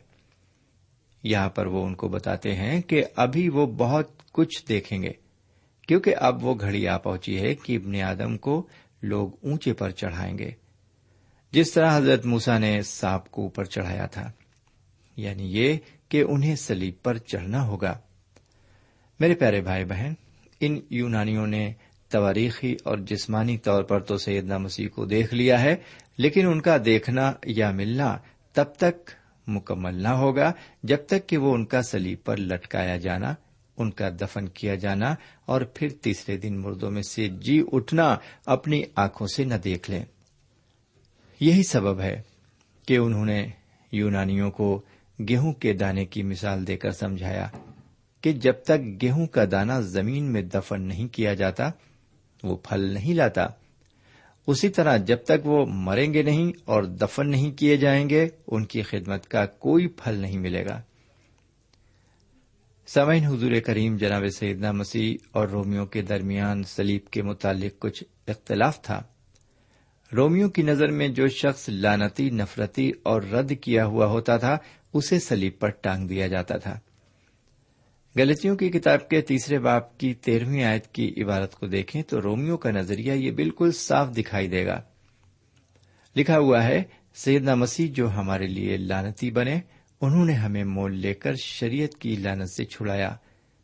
یہاں 1.24 1.50
پر 1.50 1.66
وہ 1.66 1.86
ان 1.86 1.96
کو 1.96 2.08
بتاتے 2.08 2.56
ہیں 2.56 2.82
کہ 2.82 3.04
ابھی 3.16 3.50
وہ 3.50 3.66
بہت 3.66 4.32
کچھ 4.32 4.68
دیکھیں 4.68 5.04
گے، 5.04 5.12
کیونکہ 5.88 6.16
اب 6.18 6.46
وہ 6.46 6.56
گھڑی 6.60 6.88
آ 6.88 6.98
پہنچی 6.98 7.40
ہے 7.40 7.56
کہ 7.56 7.76
ابن 7.76 8.02
آدم 8.02 8.38
کو 8.38 8.68
لوگ 9.02 9.30
اونچے 9.44 9.74
پر 9.74 9.90
چڑھائیں 9.90 10.38
گے، 10.38 10.52
جس 11.52 11.72
طرح 11.72 11.98
حضرت 11.98 12.26
موسا 12.26 12.58
نے 12.58 12.82
سانپ 12.82 13.32
کو 13.32 13.42
اوپر 13.42 13.64
چڑھایا 13.64 14.06
تھا۔ 14.06 14.32
یعنی 15.18 15.60
یہ 15.60 15.78
کہ 16.10 16.24
انہیں 16.30 16.56
سلیب 16.56 16.94
پر 17.04 17.18
چڑھنا 17.18 17.68
ہوگا۔ 17.68 17.98
میرے 19.20 19.34
پیارے 19.34 19.62
بھائی 19.62 19.86
بہن، 19.86 20.14
ان 20.60 20.80
یونانیوں 20.90 21.48
نے 21.48 21.74
تواریخی 22.10 22.76
اور 22.84 22.98
جسمانی 22.98 23.58
طور 23.58 23.84
پر 23.84 24.00
تو 24.00 24.18
سیدنا 24.18 24.58
مسیح 24.58 24.88
کو 24.88 25.06
دیکھ 25.06 25.34
لیا 25.34 25.62
ہے، 25.62 25.76
لیکن 26.18 26.48
ان 26.48 26.62
کا 26.62 26.78
دیکھنا 26.86 27.34
یا 27.46 27.72
ملنا 27.72 28.18
تب 28.54 28.66
تک 28.78 29.10
مکمل 29.48 29.96
نہ 29.96 30.08
ہوگا 30.08 30.52
جب 30.84 30.98
تک 31.08 31.28
کہ 31.28 31.38
وہ 31.38 31.54
ان 31.54 31.66
کا 31.66 31.82
سلیب 31.82 32.24
پر 32.24 32.38
لٹکایا 32.38 32.98
جانا، 32.98 33.34
ان 33.78 33.92
کا 33.92 34.10
دفن 34.10 34.48
کیا 34.48 34.76
جانا 34.76 35.16
اور 35.46 35.62
پھر 35.62 35.90
تیسرے 35.90 36.38
دن 36.38 36.58
مردوں 36.58 36.92
میں 36.92 37.02
سے 37.02 37.28
جی 37.28 37.64
اٹھنا 37.72 38.16
اپنی 38.46 38.84
آنکھوں 38.96 39.28
سے 39.28 39.44
نہ 39.44 39.54
دیکھ 39.54 39.92
لیں۔ 39.92 40.06
یہی 41.40 41.64
سبب 41.64 42.02
ہے 42.02 42.22
کہ 42.88 42.98
انہوں 42.98 43.26
نے 43.26 43.48
یونانیوں 43.92 44.52
کو 44.52 44.82
گیہوں 45.30 45.54
کے 45.54 45.74
دانے 45.74 46.06
کی 46.06 46.24
مثال 46.24 46.68
دے 46.68 46.78
کر 46.78 46.92
سمجھایا 46.92 47.48
کہ 48.22 48.32
جب 48.32 48.54
تک 48.64 49.02
گیہوں 49.02 49.28
کا 49.28 49.44
دانا 49.52 49.80
زمین 49.80 50.24
میں 50.24 50.42
دفن 50.42 50.82
نہیں 50.82 51.08
کیا 51.08 51.34
جاتا، 51.34 51.70
وہ 52.44 52.56
پھل 52.56 52.82
نہیں 52.82 53.14
لاتا۔ 53.14 53.48
اسی 54.48 54.70
طرح 54.70 54.98
جب 54.98 55.18
تک 55.24 55.46
وہ 55.46 55.66
مریں 55.66 56.14
گے 56.14 56.22
نہیں 56.22 56.52
اور 56.66 56.84
دفن 56.84 57.30
نہیں 57.30 57.52
کیے 57.52 57.78
جائیں 57.78 58.10
گے، 58.10 58.30
ان 58.48 58.66
کی 58.66 58.82
خدمت 58.82 59.28
کا 59.28 59.46
کوئی 59.46 59.88
پھل 59.88 60.16
نہیں 60.16 60.38
ملے 60.38 60.66
گا۔ 60.66 60.82
سمعین 62.88 63.26
حضور 63.26 63.52
کریم 63.66 63.98
جناب 63.98 64.24
سیدنا 64.38 64.72
مسیح 64.72 65.18
اور 65.32 65.48
رومیو 65.48 65.86
کے 65.86 66.02
درمیان 66.02 66.64
سلیب 66.64 67.10
کے 67.12 67.22
متعلق 67.22 67.80
کچھ 67.80 68.04
اختلاف 68.28 68.82
تھا۔ 68.82 69.04
رومیو 70.14 70.50
کی 70.50 70.62
نظر 70.62 70.92
میں 70.92 71.08
جو 71.08 71.28
شخص 71.28 71.70
لانتی 71.70 72.30
نفرتی 72.30 72.92
اور 73.04 73.22
رد 73.22 73.52
کیا 73.62 73.86
ہوا 73.86 74.06
ہوتا 74.06 74.38
تھا 74.38 74.58
اسے 74.94 75.20
سلیب 75.20 75.60
پر 75.60 75.70
ٹانگ 75.70 76.08
دیا 76.08 76.28
جاتا 76.28 76.58
تھا۔ 76.58 76.80
گلتیوں 78.18 78.56
کی 78.56 78.70
کتاب 78.70 79.10
کے 79.10 79.22
تیسرے 79.22 79.60
باپ 79.60 79.98
کی 79.98 80.14
تیرہویں 80.14 80.64
آیت 80.64 80.88
کی 80.88 81.14
عبارت 81.24 81.56
کو 81.56 81.68
دیکھیں 81.68 82.02
تو 82.02 82.22
رومیو 82.22 82.58
کا 82.58 82.72
نظریہ 82.72 83.14
یہ 83.14 83.32
بالکل 83.32 83.72
صاف 83.72 84.18
دکھائی 84.18 84.48
دے 84.48 84.66
گا۔ 84.66 84.82
لکھا 86.16 86.38
ہوا 86.38 86.64
ہے، 86.64 86.84
سیدنا 87.16 87.56
مسیح 87.56 87.92
جو 87.92 88.10
ہمارے 88.10 88.48
لیے 88.48 88.78
لانتی 88.78 89.32
بنے، 89.32 89.60
انہوں 90.02 90.26
نے 90.26 90.34
ہمیں 90.34 90.64
مول 90.64 90.98
لے 90.98 91.14
کر 91.14 91.36
شریعت 91.36 91.98
کی 91.98 92.16
لانت 92.16 92.50
سے 92.50 92.66
چھڑایا۔ 92.66 93.16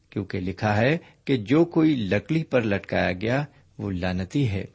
کیونکہ 0.10 0.40
لکھا 0.40 0.78
ہے 0.78 0.98
کہ 1.26 1.38
جو 1.38 1.66
کوئی 1.66 1.96
لکڑی 1.96 2.44
پر 2.44 2.62
لٹکایا 2.62 3.12
گیا، 3.12 3.46
وہ 3.78 3.92
لانتی 3.92 4.50
ہے۔ 4.50 4.66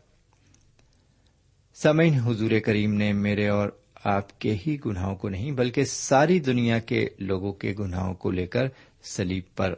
سمین 1.74 2.14
حضور 2.14 2.50
کریم 2.64 2.94
نے 2.94 3.12
میرے 3.12 3.48
اور 3.48 3.68
آپ 4.04 4.40
کے 4.40 4.56
ہی 4.66 4.76
گناہوں 4.86 5.16
کو 5.16 5.28
نہیں، 5.28 5.52
بلکہ 5.52 5.84
ساری 5.84 6.40
دنیا 6.40 6.78
کے 6.78 7.08
لوگوں 7.18 7.52
کے 7.52 7.74
گناہوں 7.78 8.14
کو 8.14 8.30
لے 8.30 8.46
کر 8.46 8.62
سلیب 9.02 9.44
پر 9.56 9.74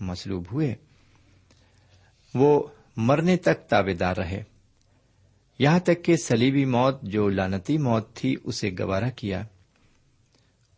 مصلوب 0.00 0.44
ہوئے۔ 0.52 0.74
وہ 2.34 2.62
مرنے 2.96 3.36
تک 3.36 3.68
تابے 3.68 3.94
دار 3.94 4.16
رہے۔ 4.16 4.42
یہاں 5.58 5.78
تک 5.78 6.04
کہ 6.04 6.16
سلیبی 6.16 6.64
موت 6.64 7.02
جو 7.02 7.28
لانتی 7.28 7.78
موت 7.78 8.14
تھی، 8.14 8.36
اسے 8.44 8.70
گوارا 8.78 9.10
کیا۔ 9.10 9.42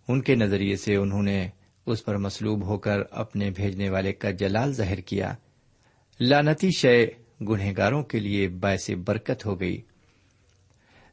ان 0.09 0.21
کے 0.21 0.35
نظریے 0.35 0.77
سے 0.77 0.97
انہوں 0.97 1.23
نے 1.23 1.49
اس 1.87 2.05
پر 2.05 2.17
مصلوب 2.17 2.67
ہو 2.67 2.79
کر 2.79 3.01
اپنے 3.11 3.51
بھیجنے 3.51 3.91
والے 3.91 4.13
کا 4.13 4.31
جلال 4.31 4.73
ظاہر 4.73 5.01
کیا۔ 5.01 5.35
لانتی 6.21 6.71
شے 6.79 7.07
گنہگاروں 7.41 8.03
کے 8.03 8.21
لیے 8.21 8.49
باعث 8.49 8.91
برکت 8.91 9.47
ہو 9.47 9.61
گئی۔ 9.61 9.81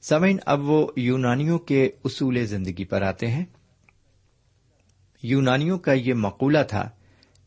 سمین 0.01 0.37
اب 0.45 0.69
وہ 0.69 0.87
یونانیوں 0.95 1.59
کے 1.59 1.89
اصول 2.05 2.45
زندگی 2.45 2.85
پر 2.85 3.01
آتے 3.01 3.27
ہیں۔ 3.27 3.45
یونانیوں 5.23 5.79
کا 5.79 5.93
یہ 5.93 6.13
مقولہ 6.13 6.63
تھا 6.69 6.89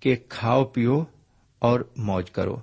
کہ 0.01 0.17
کھاؤ 0.29 0.65
پیو 0.65 1.05
اور 1.59 1.81
موج 1.97 2.31
کرو۔ 2.31 2.57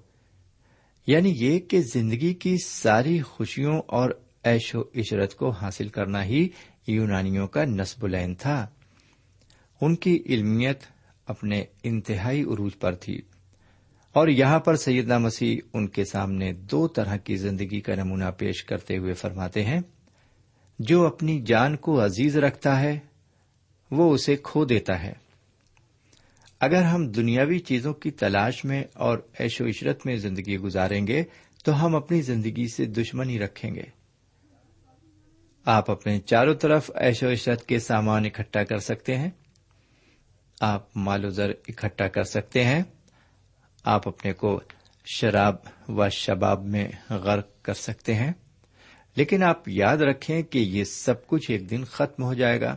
یعنی 1.08 1.34
یہ 1.38 1.60
کہ 1.60 1.82
زندگی 1.94 2.34
کی 2.34 2.56
ساری 2.66 3.22
خوشیوں 3.22 3.82
اور 3.88 4.10
ایش 4.44 4.76
و 4.76 4.82
عشرت 4.96 5.36
کو 5.36 5.50
حاصل 5.50 5.88
کرنا 5.88 6.24
ہی 6.24 6.50
یونانیوں 6.88 7.48
کا 7.48 7.66
نصب 7.66 8.06
العین 8.06 8.36
تھا۔ 8.36 8.68
ان 9.82 9.96
کی 9.96 10.24
علمیت 10.26 10.80
اپنے 11.26 11.64
انتہائی 11.84 12.42
عروج 12.42 12.72
پر 12.80 12.96
تھی۔ 12.96 13.22
اور 14.14 14.28
یہاں 14.28 14.60
پر 14.60 14.76
سیدنا 14.76 15.18
مسیح 15.18 15.58
ان 15.74 15.88
کے 15.88 16.06
سامنے 16.06 16.54
دو 16.54 16.88
طرح 16.88 17.16
کی 17.16 17.36
زندگی 17.36 17.82
کا 17.82 17.96
نمونہ 17.96 18.26
پیش 18.38 18.64
کرتے 18.64 18.98
ہوئے 18.98 19.14
فرماتے 19.14 19.66
ہیں، 19.66 19.82
جو 20.80 21.08
اپنی 21.08 21.42
جان 21.42 21.76
کو 21.76 22.06
عزیز 22.06 22.38
رکھتا 22.38 22.80
ہے، 22.80 23.00
وہ 23.92 24.14
اسے 24.14 24.36
کھو 24.44 24.66
دیتا 24.66 25.04
ہے۔ 25.04 25.14
اگر 26.60 26.82
ہم 26.82 27.08
دنیاوی 27.08 27.60
چیزوں 27.60 27.94
کی 27.94 28.12
تلاش 28.12 28.66
میں 28.66 28.84
اور 28.94 29.18
ایش 29.40 29.62
و 29.62 29.68
عشرت 29.68 30.06
میں 30.06 30.16
زندگی 30.16 30.58
گزاریں 30.58 31.08
گے، 31.08 31.24
تو 31.64 31.86
ہم 31.86 31.96
اپنی 31.96 32.22
زندگی 32.22 32.66
سے 32.68 32.86
دشمنی 32.86 33.40
رکھیں 33.40 33.76
گے۔ 33.76 34.00
آپ 35.66 35.92
اپنے 35.92 36.20
چاروں 36.20 36.56
طرف 36.56 36.92
ایش 36.96 37.24
و 37.24 37.32
عشرت 37.32 37.66
کے 37.66 37.80
سامان 37.80 38.26
اکٹھا 38.26 38.64
کر 38.64 38.78
سکتے 38.78 39.18
ہیں۔ 39.18 39.30
آپ 40.62 40.98
مال 40.98 41.26
و 41.26 41.30
زر 41.30 41.50
اکٹھا 41.68 42.08
کر 42.08 42.24
سکتے 42.24 42.64
ہیں۔ 42.64 42.84
آپ 43.84 44.08
اپنے 44.08 44.34
کو 44.34 44.62
شراب 45.06 45.56
و 45.88 46.10
شباب 46.10 46.66
میں 46.66 46.88
غرق 47.10 47.48
کر 47.62 47.74
سکتے 47.74 48.16
ہیں۔ 48.16 48.34
لیکن 49.16 49.44
آپ 49.44 49.70
یاد 49.70 49.98
رکھیں 49.98 50.42
کہ 50.42 50.60
یہ 50.60 50.84
سب 50.84 51.28
کچھ 51.28 51.52
ایک 51.52 51.70
دن 51.70 51.84
ختم 51.84 52.24
ہو 52.24 52.34
جائے 52.34 52.62
گا۔ 52.62 52.76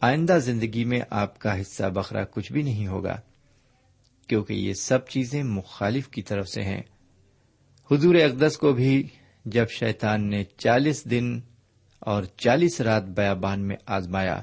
آئندہ 0.00 0.38
زندگی 0.42 0.84
میں 0.84 1.00
آپ 1.10 1.38
کا 1.38 1.60
حصہ 1.60 1.84
بخرا 1.84 2.24
کچھ 2.24 2.52
بھی 2.52 2.62
نہیں 2.62 2.86
ہوگا، 2.86 3.20
کیونکہ 4.26 4.52
یہ 4.52 4.72
سب 4.72 5.06
چیزیں 5.06 5.42
مخالف 5.42 6.08
کی 6.08 6.22
طرف 6.22 6.48
سے 6.48 6.62
ہیں۔ 6.62 6.82
حضور 7.90 8.14
اقدس 8.14 8.58
کو 8.58 8.72
بھی 8.72 9.08
جب 9.44 9.66
شیطان 9.70 10.30
نے 10.30 10.44
چالیس 10.44 11.10
دن 11.10 11.40
اور 11.98 12.22
چالیس 12.36 12.80
رات 12.80 13.02
بیابان 13.02 13.60
میں 13.60 13.76
آزمایا، 13.86 14.42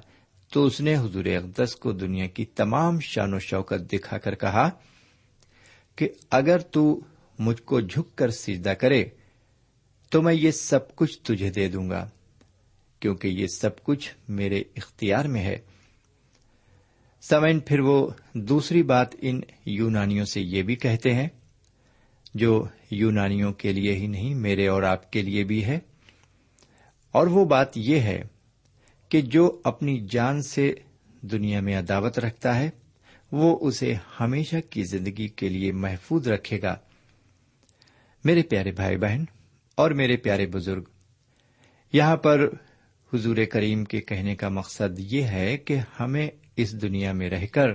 تو 0.53 0.65
اس 0.65 0.81
نے 0.81 0.97
حضور 0.97 1.25
اقدس 1.25 1.75
کو 1.75 1.91
دنیا 1.91 2.27
کی 2.27 2.45
تمام 2.45 2.99
شان 2.99 3.33
و 3.33 3.39
شوکت 3.39 3.93
دکھا 3.93 4.17
کر 4.17 4.35
کہا 4.35 4.69
کہ 5.95 6.09
اگر 6.31 6.57
تو 6.57 6.99
مجھ 7.39 7.61
کو 7.61 7.79
جھک 7.79 8.17
کر 8.17 8.29
سجدہ 8.29 8.69
کرے، 8.69 9.05
تو 10.09 10.21
میں 10.21 10.33
یہ 10.33 10.51
سب 10.51 10.95
کچھ 10.95 11.19
تجھے 11.19 11.49
دے 11.49 11.67
دوں 11.67 11.89
گا، 11.89 12.09
کیونکہ 12.99 13.27
یہ 13.27 13.47
سب 13.47 13.83
کچھ 13.83 14.13
میرے 14.29 14.63
اختیار 14.75 15.25
میں 15.25 15.43
ہے۔ 15.43 15.59
سمین 17.21 17.59
پھر 17.59 17.79
وہ 17.79 18.09
دوسری 18.33 18.83
بات 18.83 19.07
ان 19.21 19.41
یونانیوں 19.65 20.25
سے 20.25 20.41
یہ 20.41 20.63
بھی 20.63 20.75
کہتے 20.75 21.13
ہیں، 21.13 21.27
جو 22.33 22.65
یونانیوں 22.91 23.53
کے 23.53 23.73
لیے 23.73 23.95
ہی 23.95 24.07
نہیں، 24.07 24.35
میرے 24.35 24.67
اور 24.67 24.83
آپ 24.83 25.11
کے 25.11 25.21
لیے 25.21 25.43
بھی 25.43 25.65
ہے۔ 25.65 25.79
اور 27.11 27.27
وہ 27.27 27.45
بات 27.45 27.77
یہ 27.77 27.99
ہے 27.99 28.23
کہ 29.09 29.21
جو 29.21 29.61
اپنی 29.63 30.07
جان 30.09 30.41
سے 30.41 30.73
دنیا 31.21 31.59
میں 31.59 31.79
عداوت 31.79 32.19
رکھتا 32.19 32.59
ہے 32.59 32.69
وہ 33.33 33.57
اسے 33.61 33.93
ہمیشہ 34.19 34.55
کی 34.69 34.83
زندگی 34.83 35.27
کے 35.27 35.49
لیے 35.49 35.71
محفوظ 35.71 36.27
رکھے 36.27 36.61
گا۔ 36.61 36.75
میرے 38.23 38.41
پیارے 38.41 38.71
بھائی 38.71 38.97
بہن 38.97 39.23
اور 39.75 39.91
میرے 39.91 40.17
پیارے 40.17 40.45
بزرگ، 40.45 40.83
یہاں 41.93 42.17
پر 42.17 42.49
حضور 43.13 43.37
کریم 43.51 43.83
کے 43.83 44.01
کہنے 44.01 44.35
کا 44.35 44.49
مقصد 44.49 44.99
یہ 44.99 45.23
ہے 45.23 45.57
کہ 45.57 45.77
ہمیں 45.99 46.29
اس 46.55 46.81
دنیا 46.81 47.11
میں 47.11 47.29
رہ 47.29 47.45
کر 47.45 47.67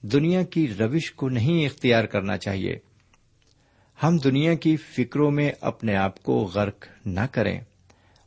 دنیا 0.00 0.42
کی 0.42 0.68
روش 0.68 1.12
کو 1.12 1.28
نہیں 1.28 1.66
اختیار 1.66 2.04
کرنا 2.04 2.38
چاہیے۔ 2.38 2.78
ہم 4.02 4.16
دنیا 4.16 4.54
کی 4.54 4.76
فکروں 4.76 5.30
میں 5.30 5.52
اپنے 5.60 5.96
آپ 5.96 6.22
کو 6.22 6.50
غرق 6.54 6.86
نہ 7.06 7.26
کریں 7.32 7.60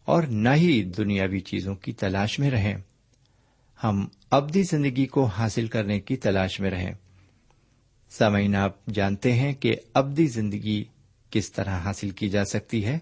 اور 0.05 0.23
نہ 0.23 0.49
ہی 0.55 0.83
دنیاوی 0.83 1.39
چیزوں 1.39 1.75
کی 1.75 1.91
تلاش 1.91 2.39
میں 2.39 2.51
رہیں۔ 2.51 2.75
ہم 3.83 4.07
ابدی 4.31 4.63
زندگی 4.63 5.05
کو 5.05 5.25
حاصل 5.25 5.67
کرنے 5.67 5.99
کی 5.99 6.15
تلاش 6.15 6.59
میں 6.59 6.71
رہیں۔ 6.71 6.93
سامعین، 8.09 8.55
آپ 8.55 8.85
جانتے 8.85 9.33
ہیں 9.33 9.53
کہ 9.53 9.75
ابدی 9.93 10.27
زندگی 10.27 10.83
کس 11.29 11.51
طرح 11.51 11.77
حاصل 11.77 12.09
کی 12.09 12.29
جا 12.29 12.45
سکتی 12.45 12.85
ہے؟ 12.85 12.99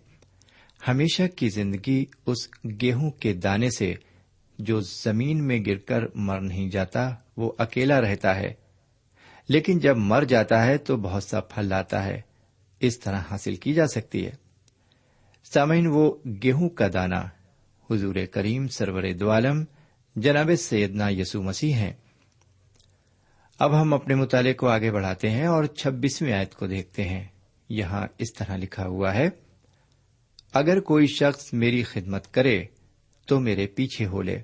ہمیشہ 0.88 1.24
کی 1.36 1.50
زندگی 1.50 2.06
اس 2.26 2.48
گیہوں 2.82 3.12
کے 3.12 3.34
دانے 3.34 3.70
سے 3.70 3.94
جو 4.60 4.80
زمین 4.80 5.44
میں 5.44 5.60
گر 5.68 5.76
کر 5.76 6.04
مر 6.16 6.42
نہیں 6.42 6.70
جاتا، 6.70 7.16
وہ 7.38 7.52
اکیلا 7.58 8.02
رہتا 8.02 8.36
ہے۔ 8.36 8.54
لیکن 9.50 9.80
جب 9.80 9.98
مر 9.98 10.24
جاتا 10.24 10.66
ہے 10.66 10.78
تو 10.78 10.98
بہت 10.98 11.24
سا 11.24 11.40
پھل 11.42 11.66
لاتا 11.66 12.06
ہے۔ 12.06 12.22
اس 12.80 13.00
طرح 13.00 13.20
حاصل 13.32 13.56
کی 13.56 13.74
جا 13.74 13.88
سکتی 13.88 14.26
ہے۔ 14.26 14.32
سامعین، 15.54 15.88
وہ 15.88 16.14
گیہوں 16.44 16.70
کا 16.70 16.88
دانا 16.94 17.24
حضور 17.92 18.16
کریم 18.32 18.68
سرور 18.68 19.04
دعالم 19.20 19.64
جناب 20.16 20.56
سیدنا 20.56 21.10
یسو 21.10 21.42
مسیح 21.42 21.74
ہیں۔ 21.74 21.94
اب 23.60 23.82
ہم 23.82 23.94
اپنے 23.94 24.16
مطالعے 24.16 24.54
کو 24.54 24.68
آگے 24.68 24.92
بڑھاتے 24.92 25.30
ہیں 25.30 25.46
اور 25.46 25.66
چھبیسویں 25.66 26.34
آیت 26.34 26.56
کو 26.56 26.68
دیکھتے 26.68 27.04
ہیں۔ 27.04 27.28
یہاں 27.70 28.08
اس 28.18 28.34
طرح 28.34 28.58
لکھا 28.58 28.86
ہوا 28.86 29.14
ہے، 29.16 29.30
اگر 30.54 30.80
کوئی 30.80 31.08
شخص 31.08 31.54
میری 31.54 31.84
خدمت 31.84 32.34
کرے 32.34 32.66
تو 33.26 33.40
میرے 33.40 33.68
پیچھے 33.68 34.06
ہو 34.06 34.22
لے، 34.22 34.42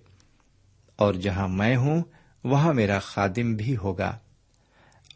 اور 0.95 1.13
جہاں 1.13 1.47
میں 1.47 1.75
ہوں، 1.75 2.03
وہاں 2.43 2.73
میرا 2.73 2.99
خادم 2.99 3.55
بھی 3.55 3.77
ہوگا۔ 3.77 4.17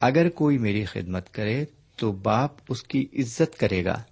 اگر 0.01 0.29
کوئی 0.29 0.57
میری 0.57 0.85
خدمت 0.85 1.33
کرے 1.33 1.65
تو 1.95 2.11
باپ 2.11 2.51
اس 2.69 2.83
کی 2.83 3.07
عزت 3.13 3.59
کرے 3.59 3.85
گا۔ 3.85 4.03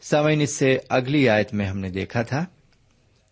سوئن 0.00 0.40
اس 0.40 0.54
سے 0.54 0.78
اگلی 0.88 1.28
آیت 1.28 1.54
میں 1.54 1.66
ہم 1.66 1.78
نے 1.78 1.90
دیکھا 1.90 2.22
تھا 2.22 2.46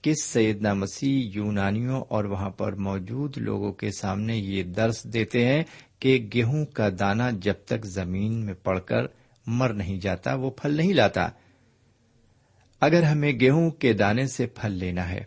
کہ 0.02 0.14
سیدنا 0.22 0.74
مسیح 0.74 1.30
یونانیوں 1.34 2.04
اور 2.08 2.24
وہاں 2.24 2.50
پر 2.50 2.72
موجود 2.72 3.38
لوگوں 3.38 3.72
کے 3.72 3.90
سامنے 3.90 4.36
یہ 4.36 4.62
درس 4.62 5.04
دیتے 5.04 5.46
ہیں 5.46 5.62
کہ 5.98 6.28
گیہوں 6.34 6.64
کا 6.64 6.88
دانا 6.98 7.30
جب 7.30 7.54
تک 7.64 7.86
زمین 7.86 8.32
میں 8.46 8.54
پڑ 8.54 8.78
کر 8.78 9.00
مر 9.46 9.72
نہیں 9.72 10.00
جاتا، 10.00 10.34
وہ 10.34 10.50
پھل 10.50 10.74
نہیں 10.74 10.92
لاتا۔ 10.92 11.28
اگر 12.80 13.02
ہمیں 13.02 13.32
گیہوں 13.40 13.70
کے 13.70 13.92
دانے 13.92 14.26
سے 14.26 14.46
پھل 14.46 14.72
لینا 14.72 15.08
ہے، 15.08 15.24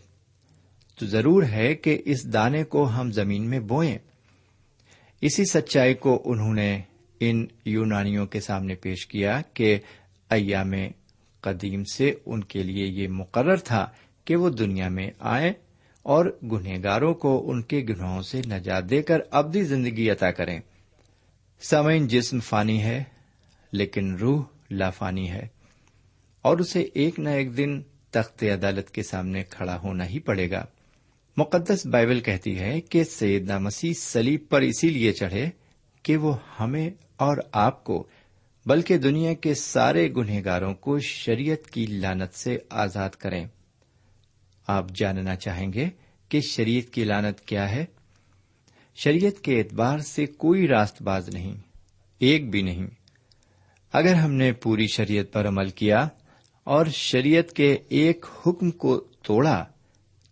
تو 0.99 1.05
ضرور 1.05 1.43
ہے 1.43 1.75
کہ 1.75 2.01
اس 2.05 2.33
دانے 2.33 2.63
کو 2.63 2.89
ہم 2.89 3.11
زمین 3.11 3.49
میں 3.49 3.59
بوئیں۔ 3.59 3.97
اسی 5.21 5.45
سچائی 5.45 5.93
کو 5.93 6.21
انہوں 6.25 6.53
نے 6.53 6.81
ان 7.19 7.45
یونانیوں 7.65 8.25
کے 8.25 8.39
سامنے 8.39 8.75
پیش 8.75 9.07
کیا 9.07 9.41
کہ 9.53 9.79
ایام 10.29 10.73
قدیم 11.41 11.83
سے 11.83 12.13
ان 12.25 12.43
کے 12.43 12.63
لیے 12.63 12.85
یہ 12.85 13.07
مقرر 13.07 13.55
تھا 13.55 13.89
کہ 14.31 14.35
وہ 14.35 14.49
دنیا 14.49 14.89
میں 14.89 15.11
آئیں 15.19 15.53
اور 16.03 16.39
گنہگاروں 16.43 17.13
کو 17.13 17.51
ان 17.51 17.61
کے 17.61 17.85
گناہوں 17.89 18.21
سے 18.21 18.41
نجات 18.47 18.89
دے 18.89 19.01
کر 19.01 19.19
ابدی 19.31 19.63
زندگی 19.63 20.09
عطا 20.09 20.31
کریں۔ 20.31 20.59
سمعین 21.61 22.07
جسم 22.07 22.39
فانی 22.39 22.83
ہے، 22.83 23.03
لیکن 23.71 24.15
روح 24.15 24.43
لافانی 24.71 25.31
ہے۔ 25.31 25.47
اور 26.41 26.57
اسے 26.57 26.87
ایک 26.93 27.19
نہ 27.19 27.29
ایک 27.29 27.57
دن 27.57 27.81
تخت 28.11 28.43
عدالت 28.43 28.91
کے 28.91 29.03
سامنے 29.03 29.43
کھڑا 29.43 29.79
ہونا 29.83 30.07
ہی 30.07 30.19
پڑے 30.19 30.51
گا۔ 30.51 30.65
مقدس 31.37 31.85
بائبل 31.85 32.19
کہتی 32.19 32.59
ہے 32.59 32.81
کہ 32.81 33.03
سیدنا 33.03 33.57
مسیح 33.57 33.93
سلیب 33.93 34.43
پر 34.49 34.61
اسی 34.61 34.89
لیے 34.89 35.13
چڑھے 35.13 35.45
کہ 36.03 36.17
وہ 36.17 36.37
ہمیں 36.59 36.89
اور 37.15 37.37
آپ 37.51 37.83
کو، 37.83 38.07
بلکہ 38.65 38.97
دنیا 38.97 39.33
کے 39.33 39.53
سارے 39.53 40.09
گنہگاروں 40.11 40.73
کو 40.73 40.99
شریعت 40.99 41.69
کی 41.69 41.85
لانت 41.85 42.33
سے 42.33 42.57
آزاد 42.69 43.09
کریں۔ 43.09 43.47
آپ 44.71 44.85
جاننا 44.95 45.35
چاہیں 45.35 45.73
گے 45.73 45.89
کہ 46.29 46.41
شریعت 46.41 46.93
کی 46.93 47.03
لانت 47.03 47.41
کیا 47.41 47.71
ہے۔ 47.71 47.85
شریعت 48.95 49.43
کے 49.43 49.59
اعتبار 49.59 49.99
سے 49.99 50.25
کوئی 50.25 50.67
راست 50.67 51.01
باز 51.01 51.29
نہیں، 51.29 51.55
ایک 52.19 52.49
بھی 52.49 52.61
نہیں۔ 52.61 52.87
اگر 53.93 54.13
ہم 54.13 54.33
نے 54.33 54.51
پوری 54.51 54.87
شریعت 54.87 55.33
پر 55.33 55.47
عمل 55.47 55.69
کیا 55.69 56.07
اور 56.63 56.85
شریعت 56.85 57.53
کے 57.53 57.77
ایک 57.89 58.25
حکم 58.47 58.71
کو 58.71 58.99
توڑا 59.23 59.65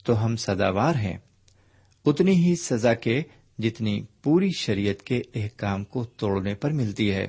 تو 0.05 0.25
ہم 0.25 0.35
سزاوار 0.35 0.95
ہیں۔ 0.95 1.17
اتنی 2.05 2.31
ہی 2.31 2.55
سزا 2.55 2.93
کے 2.93 3.21
جتنی 3.59 4.05
پوری 4.23 4.49
شریعت 4.59 5.03
کے 5.03 5.21
احکام 5.35 5.83
کو 5.83 6.03
توڑنے 6.03 6.55
پر 6.55 6.71
ملتی 6.71 7.11
ہے۔ 7.11 7.27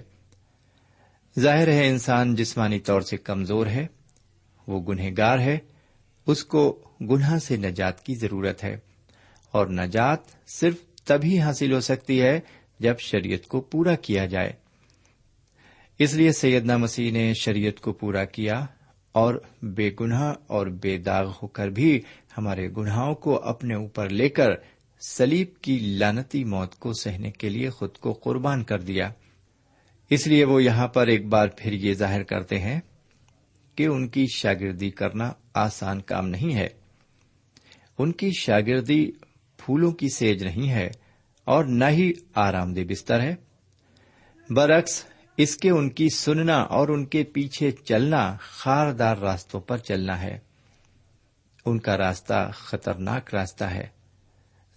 ظاہر 1.38 1.68
ہے 1.68 1.88
انسان 1.88 2.34
جسمانی 2.34 2.78
طور 2.78 3.00
سے 3.00 3.16
کمزور 3.16 3.66
ہے، 3.66 3.86
وہ 4.66 4.80
گنہگار 4.80 5.38
ہے 5.38 5.58
اس 6.30 6.44
کو 6.44 6.84
گناہ 7.00 7.38
سے 7.38 7.56
نجات 7.56 8.04
کی 8.04 8.14
ضرورت 8.14 8.64
ہے۔ 8.64 8.76
اور 9.52 9.66
نجات 9.66 10.18
صرف 10.48 10.74
تبھی 11.04 11.40
حاصل 11.40 11.72
ہو 11.72 11.80
سکتی 11.80 12.22
ہے 12.22 12.40
جب 12.80 12.98
شریعت 12.98 13.48
کو 13.48 13.60
پورا 13.60 13.94
کیا 13.94 14.26
جائے۔ 14.26 14.52
اس 15.98 16.14
لیے 16.14 16.32
سیدنا 16.32 16.76
مسیح 16.76 17.12
نے 17.12 17.34
شریعت 17.34 17.80
کو 17.80 17.92
پورا 17.92 18.24
کیا 18.24 18.66
اور 19.12 19.34
بے 19.62 19.90
گناہ 20.00 20.34
اور 20.46 20.66
بے 20.66 20.98
داغ 20.98 21.32
ہو 21.42 21.46
کر 21.46 21.68
بھی 21.68 22.00
ہمارے 22.38 22.68
گناہوں 22.76 23.14
کو 23.14 23.44
اپنے 23.44 23.74
اوپر 23.74 24.08
لے 24.08 24.28
کر 24.28 24.50
سلیب 25.08 25.48
کی 25.62 25.78
لانتی 25.78 26.44
موت 26.44 26.74
کو 26.74 26.92
سہنے 26.92 27.30
کے 27.30 27.48
لیے 27.48 27.70
خود 27.70 27.92
کو 27.92 28.12
قربان 28.12 28.64
کر 28.64 28.80
دیا۔ 28.80 29.12
اس 30.10 30.26
لیے 30.26 30.44
وہ 30.44 30.62
یہاں 30.62 30.88
پر 30.88 31.06
ایک 31.06 31.26
بار 31.26 31.48
پھر 31.56 31.72
یہ 31.72 31.94
ظاہر 31.94 32.22
کرتے 32.22 32.58
ہیں 32.58 32.80
کہ 33.80 33.86
ان 33.86 34.08
کی 34.08 34.26
شاگردی 34.34 34.90
کرنا 34.90 35.32
آسان 35.54 36.00
کام 36.00 36.28
نہیں 36.28 36.54
ہے۔ 36.54 36.68
ان 37.98 38.12
کی 38.12 38.30
شاگردی 38.40 39.12
پھولوں 39.56 39.92
کی 39.92 40.08
سیج 40.08 40.44
نہیں 40.44 40.70
ہے 40.70 40.90
اور 41.44 41.64
نہ 41.64 41.84
ہی 41.88 42.12
آرام 42.34 42.74
دہ 42.74 42.80
بستر 42.88 43.20
ہے۔ 43.20 43.34
برعکس، 44.50 45.04
اس 45.36 45.56
کے 45.56 45.70
ان 45.70 45.90
کی 45.90 46.08
سننا 46.08 46.60
اور 46.60 46.88
ان 46.88 47.06
کے 47.06 47.24
پیچھے 47.24 47.70
چلنا 47.70 48.36
خاردار 48.40 49.16
راستوں 49.16 49.60
پر 49.60 49.76
چلنا 49.76 50.22
ہے۔ 50.22 50.38
ان 51.66 51.78
کا 51.78 51.98
راستہ 51.98 52.50
خطرناک 52.52 53.34
راستہ 53.34 53.64
ہے۔ 53.64 53.86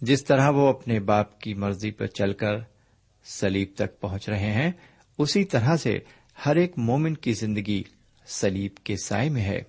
جس 0.01 0.23
طرح 0.23 0.49
وہ 0.49 0.67
اپنے 0.67 0.99
باپ 0.99 1.39
کی 1.39 1.53
مرضی 1.53 1.91
پر 1.91 2.05
چل 2.05 2.33
کر 2.33 2.53
سلیب 3.23 3.67
تک 3.75 3.99
پہنچ 3.99 4.29
رہے 4.29 4.51
ہیں، 4.51 4.71
اسی 5.17 5.43
طرح 5.43 5.77
سے 5.77 5.99
ہر 6.45 6.55
ایک 6.55 6.77
مومن 6.77 7.13
کی 7.13 7.33
زندگی 7.33 7.83
سلیب 8.25 8.71
کے 8.83 8.95
سائے 8.97 9.29
میں 9.29 9.41
ہے۔ 9.41 9.61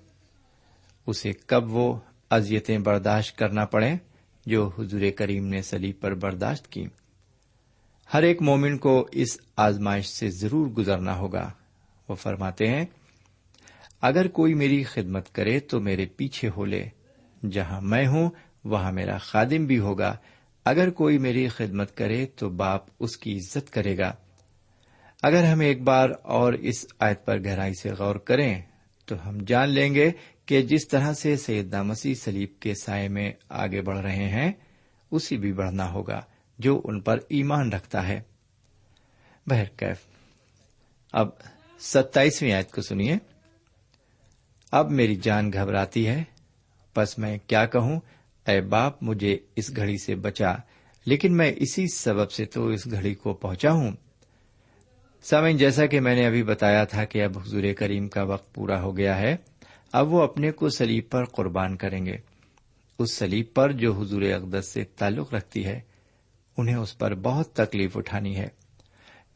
اسے 1.07 1.33
کب 1.47 1.73
وہ 1.73 1.99
ازیتیں 2.31 2.79
برداشت 2.79 3.39
کرنا 3.39 3.65
پڑے 3.65 3.95
جو 4.47 4.71
حضور 4.79 5.01
کریم 5.17 5.47
نے 5.47 5.63
سلیب 5.63 6.01
پر 6.01 6.15
برداشت 6.15 6.73
کی۔ 6.73 6.87
ہر 8.15 8.23
ایک 8.23 8.43
مومن 8.43 8.79
کو 8.79 9.09
اس 9.13 9.39
آزمائش 9.57 10.07
سے 10.07 10.31
ضرور 10.31 10.67
گزرنا 10.67 11.19
ہوگا۔ 11.19 11.51
وہ 12.09 12.15
فرماتے 12.15 12.67
ہیں، 12.67 12.85
اگر 14.01 14.29
کوئی 14.29 14.55
میری 14.55 14.85
خدمت 14.85 15.35
کرے 15.35 15.61
تو 15.61 15.81
میرے 15.81 16.07
پیچھے 16.07 16.49
ہو 16.57 16.65
لے۔ 16.65 16.89
جہاں 17.51 17.81
میں 17.81 18.07
ہوں، 18.07 18.31
وہاں 18.65 18.93
میرا 18.93 19.19
خادم 19.19 19.65
بھی 19.65 19.79
ہوگا۔ 19.79 20.17
اگر 20.65 20.91
کوئی 20.91 21.19
میری 21.19 21.49
خدمت 21.49 21.97
کرے 21.97 22.27
تو 22.27 22.49
باپ 22.49 22.83
اس 23.01 23.17
کی 23.17 23.37
عزت 23.37 23.71
کرے 23.71 23.99
گا۔ 23.99 24.13
اگر 25.27 25.45
ہم 25.45 25.61
ایک 25.61 25.83
بار 25.83 26.11
اور 26.23 26.53
اس 26.53 26.87
آیت 26.99 27.25
پر 27.25 27.45
گہرائی 27.45 27.75
سے 27.75 27.91
غور 27.91 28.17
کریں، 28.17 28.61
تو 29.05 29.29
ہم 29.29 29.39
جان 29.47 29.71
لیں 29.71 29.95
گے 29.95 30.11
کہ 30.47 30.63
جس 30.63 30.89
طرح 30.89 31.13
سے 31.13 31.37
سید 31.37 31.75
مسیح 31.75 32.15
سلیب 32.15 32.49
کے 32.61 32.75
سائے 32.75 33.09
میں 33.09 33.33
آگے 33.49 33.83
بڑھ 33.83 33.99
رہے 33.99 34.29
ہیں، 34.29 34.53
اسی 35.11 35.37
بھی 35.37 35.53
بڑھنا 35.53 35.93
ہوگا 35.93 36.21
جو 36.59 36.81
ان 36.85 37.01
پر 37.01 37.19
ایمان 37.29 37.73
رکھتا 37.73 38.09
ہے۔ 38.09 38.21
بہرکیف 39.47 39.97
اب 41.13 41.29
ستائیسویں 41.81 42.53
آیت 42.53 42.71
کو 42.71 42.83
سنیے۔ 42.83 43.17
اب 44.73 44.91
میری 44.91 45.15
جان 45.15 45.53
گھبراتی 45.53 46.07
ہے 46.07 46.25
بس 46.97 47.19
میں 47.19 47.39
کیا 47.47 47.67
کہوں؟ 47.67 48.01
اے 48.47 48.61
باپ، 48.61 49.03
مجھے 49.03 49.39
اس 49.57 49.77
گھڑی 49.77 49.97
سے 49.99 50.15
بچا، 50.15 50.55
لیکن 51.07 51.37
میں 51.37 51.53
اسی 51.57 51.87
سبب 51.87 52.31
سے 52.31 52.45
تو 52.45 52.67
اس 52.67 52.87
گھڑی 52.91 53.15
کو 53.15 53.35
پہنچا 53.35 53.73
ہوں۔ 53.73 53.93
سمن 55.31 55.57
جیسا 55.57 55.87
کہ 55.87 56.01
میں 56.01 56.15
نے 56.15 56.27
ابھی 56.27 56.43
بتایا 56.43 56.85
تھا 56.85 57.05
کہ 57.05 57.23
اب 57.23 57.39
حضور 57.39 57.63
کریم 57.79 58.09
کا 58.09 58.23
وقت 58.23 58.55
پورا 58.55 58.83
ہو 58.83 58.97
گیا 58.97 59.19
ہے، 59.19 59.37
اب 59.93 60.15
وہ 60.15 60.23
اپنے 60.23 60.51
کو 60.51 60.69
سلیب 60.69 61.05
پر 61.11 61.25
قربان 61.25 61.77
کریں 61.77 62.07
گے۔ 62.07 62.17
اس 62.99 63.13
سلیب 63.13 63.47
پر 63.55 63.73
جو 63.73 63.93
حضور 63.93 64.23
اقدس 64.23 64.69
سے 64.69 64.85
تعلق 64.85 65.35
رکھتی 65.35 65.65
ہے، 65.65 65.81
انہیں 66.59 66.75
اس 66.75 66.99
پر 66.99 67.15
بہت 67.15 67.53
تکلیف 67.53 67.97
اٹھانی 67.97 68.37
ہے۔ 68.37 68.49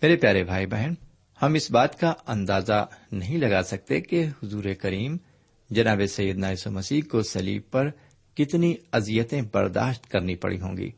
میرے 0.03 0.17
پیارے 0.17 0.45
بھائی 0.45 0.67
بہن، 0.67 0.95
ہم 1.43 1.55
اس 1.55 1.71
بات 1.71 2.01
کا 2.01 2.15
اندازہ 2.27 2.87
نہیں 3.13 3.39
لگا 3.39 3.63
سکتے 3.63 4.01
کہ 4.01 4.27
حضور 4.43 4.65
کریم 4.81 5.17
جناب 5.71 6.01
سید 6.09 6.45
یسو 6.53 6.71
مسیح 6.71 7.01
کو 7.11 7.23
سلیب 7.23 7.63
پر 7.71 7.91
کتنی 8.37 8.75
ازیتیں 8.93 9.43
برداشت 9.53 10.09
کرنی 10.09 10.35
پڑی 10.35 10.61
ہوں 10.61 10.77
گی۔ 10.77 10.91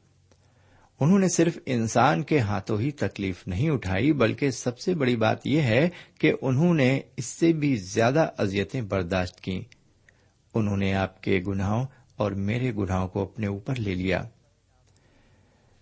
انہوں 1.01 1.19
نے 1.19 1.29
صرف 1.29 1.59
انسان 1.67 2.23
کے 2.23 2.39
ہاتھوں 2.39 2.81
ہی 2.81 2.91
تکلیف 2.91 3.49
نہیں 3.49 3.71
اٹھائی، 3.71 4.13
بلکہ 4.13 4.51
سب 4.51 4.79
سے 4.79 4.95
بڑی 4.95 5.17
بات 5.17 5.47
یہ 5.47 5.61
ہے 5.61 5.89
کہ 6.19 6.33
انہوں 6.43 6.75
نے 6.75 7.01
اس 7.17 7.27
سے 7.27 7.53
بھی 7.53 7.77
زیادہ 7.77 8.31
ازیتیں 8.39 8.83
برداشت 8.83 9.41
کی 9.41 9.65
انہوں 10.55 10.77
نے 10.77 10.95
آپ 10.95 11.23
کے 11.23 11.41
گناہوں 11.47 11.87
اور 12.17 12.33
میرے 12.33 12.73
گناہوں 12.75 13.09
کو 13.09 13.23
اپنے 13.23 13.47
اوپر 13.47 13.75
لے 13.77 13.95
لیا۔ 13.95 14.23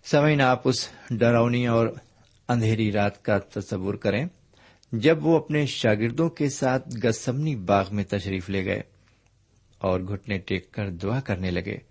سمعین، 0.03 0.41
آپ 0.41 0.67
اس 0.67 0.89
ڈراؤنی 1.09 1.67
اور 1.67 1.87
اندھیری 2.47 2.91
رات 2.91 3.25
کا 3.25 3.37
تصور 3.37 3.93
کریں۔ 3.93 4.25
جب 4.91 5.25
وہ 5.25 5.37
اپنے 5.37 5.65
شاگردوں 5.65 6.29
کے 6.29 6.49
ساتھ 6.49 6.97
گسمنی 7.05 7.55
باغ 7.55 7.85
میں 7.91 8.03
تشریف 8.03 8.49
لے 8.49 8.65
گئے 8.65 8.81
اور 9.77 9.99
گھٹنے 9.99 10.37
ٹیک 10.37 10.71
کر 10.71 10.89
دعا 10.89 11.19
کرنے 11.19 11.51
لگے۔ 11.51 11.88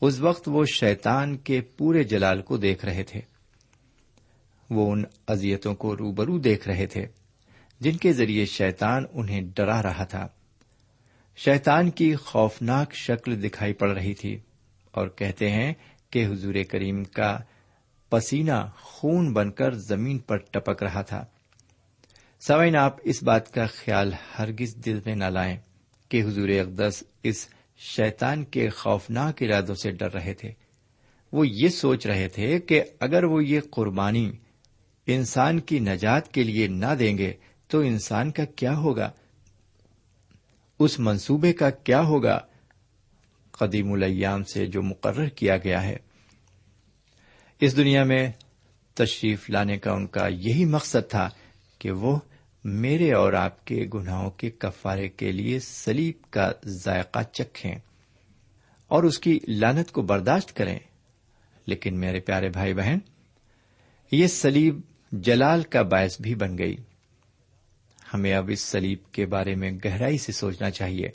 اس 0.00 0.20
وقت 0.20 0.42
وہ 0.46 0.64
شیتان 0.74 1.36
کے 1.36 1.60
پورے 1.60 2.04
جلال 2.04 2.42
کو 2.42 2.56
دیکھ 2.56 2.84
رہے 2.84 3.02
تھے۔ 3.02 3.20
وہ 4.70 4.92
ان 4.92 5.04
ازیتوں 5.28 5.74
کو 5.74 5.96
روبرو 5.96 6.38
دیکھ 6.38 6.68
رہے 6.68 6.86
تھے، 6.86 7.06
جن 7.80 7.96
کے 7.96 8.12
ذریعے 8.12 8.44
شیتان 8.44 9.04
انہیں 9.12 9.40
ڈرا 9.56 9.82
رہا 9.82 10.04
تھا۔ 10.04 10.28
شیتان 11.36 11.90
کی 11.90 12.14
خوفناک 12.14 12.94
شکل 12.94 13.42
دکھائی 13.42 13.72
پڑ 13.72 13.90
رہی 13.90 14.14
تھی 14.14 14.38
اور 14.90 15.08
کہتے 15.08 15.50
ہیں 15.50 15.74
کہ 16.10 16.26
حضور 16.26 16.54
کریم 16.70 17.04
کا 17.04 17.38
پسینہ 18.10 18.70
خون 18.74 19.32
بن 19.32 19.50
کر 19.50 19.74
زمین 19.74 20.18
پر 20.18 20.36
ٹپک 20.36 20.82
رہا 20.82 21.02
تھا۔ 21.02 21.24
سوئن 22.40 22.76
آپ 22.76 22.96
اس 23.04 23.22
بات 23.22 23.54
کا 23.54 23.66
خیال 23.66 24.12
ہرگز 24.38 24.76
دل 24.84 25.00
میں 25.06 25.14
نہ 25.14 25.24
لائیں 25.24 25.56
کہ 26.08 26.22
حضور 26.22 26.48
اقدس 26.48 27.02
اس 27.22 27.48
شیتان 27.82 28.44
کے 28.44 28.68
خوفناک 28.68 29.42
ارادوں 29.42 29.74
سے 29.74 29.90
ڈر 29.90 30.12
رہے 30.12 30.34
تھے۔ 30.34 30.52
وہ 31.32 31.48
یہ 31.48 31.68
سوچ 31.68 32.06
رہے 32.06 32.28
تھے 32.28 32.60
کہ 32.60 32.82
اگر 33.00 33.24
وہ 33.24 33.44
یہ 33.44 33.60
قربانی 33.70 34.32
انسان 35.06 35.60
کی 35.60 35.78
نجات 35.78 36.34
کے 36.34 36.42
لیے 36.42 36.66
نہ 36.66 36.94
دیں 36.98 37.18
گے 37.18 37.32
تو 37.66 37.80
انسان 37.80 38.30
کا 38.30 38.44
کیا 38.44 38.76
ہوگا؟ 38.76 39.10
اس 40.78 40.98
منصوبے 40.98 41.52
کا 41.52 41.70
کیا 41.70 42.00
ہوگا؟ 42.00 42.40
قدیم 43.50 43.92
الیام 43.92 44.44
سے 44.44 44.66
جو 44.66 44.82
مقرر 44.82 45.28
کیا 45.28 45.56
گیا 45.56 45.82
ہے۔ 45.82 45.96
اس 47.60 47.76
دنیا 47.76 48.04
میں 48.04 48.32
تشریف 48.94 49.50
لانے 49.50 49.78
کا 49.78 49.92
ان 49.92 50.06
کا 50.06 50.28
یہی 50.28 50.64
مقصد 50.64 51.10
تھا 51.10 51.28
کہ 51.78 51.90
وہ 51.90 52.18
میرے 52.64 53.12
اور 53.12 53.32
آپ 53.32 53.64
کے 53.64 53.86
گناہوں 53.94 54.30
کے 54.30 54.50
کفارے 54.50 55.08
کے 55.08 55.32
لیے 55.32 55.60
سلیب 55.60 56.30
کا 56.30 56.52
ذائقہ 56.66 57.18
چکھیں 57.32 57.74
اور 58.88 59.02
اس 59.02 59.18
کی 59.18 59.38
لانت 59.48 59.92
کو 59.92 60.02
برداشت 60.02 60.56
کریں۔ 60.56 60.78
لیکن 61.66 62.00
میرے 62.00 62.20
پیارے 62.20 62.48
بھائی 62.48 62.74
بہن، 62.74 62.98
یہ 64.12 64.26
سلیب 64.26 64.80
جلال 65.12 65.62
کا 65.62 65.82
باعث 65.82 66.20
بھی 66.20 66.34
بن 66.34 66.58
گئی۔ 66.58 66.76
ہمیں 68.14 68.34
اب 68.34 68.50
اس 68.52 68.60
سلیب 68.60 68.98
کے 69.12 69.26
بارے 69.26 69.54
میں 69.54 69.70
گہرائی 69.84 70.18
سے 70.18 70.32
سوچنا 70.32 70.70
چاہیے 70.70 71.08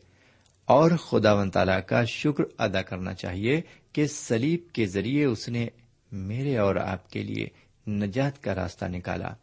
اور 0.66 0.92
خدا 0.92 1.34
و 1.34 1.50
تعالی 1.50 1.82
کا 1.88 2.04
شکر 2.04 2.44
ادا 2.58 2.82
کرنا 2.82 3.14
چاہیے 3.14 3.62
کہ 3.94 4.08
سلیب 4.08 4.60
کے 4.74 4.86
ذریعے 4.86 5.26
اس 5.26 5.50
نے 5.50 5.68
میرے 6.12 6.58
اور 6.58 6.76
آپ 6.76 7.10
کے 7.10 7.24
لیے 7.24 7.48
نجات 7.88 8.44
کا 8.44 8.56
راستہ 8.56 8.86
نکالا۔ 8.86 9.34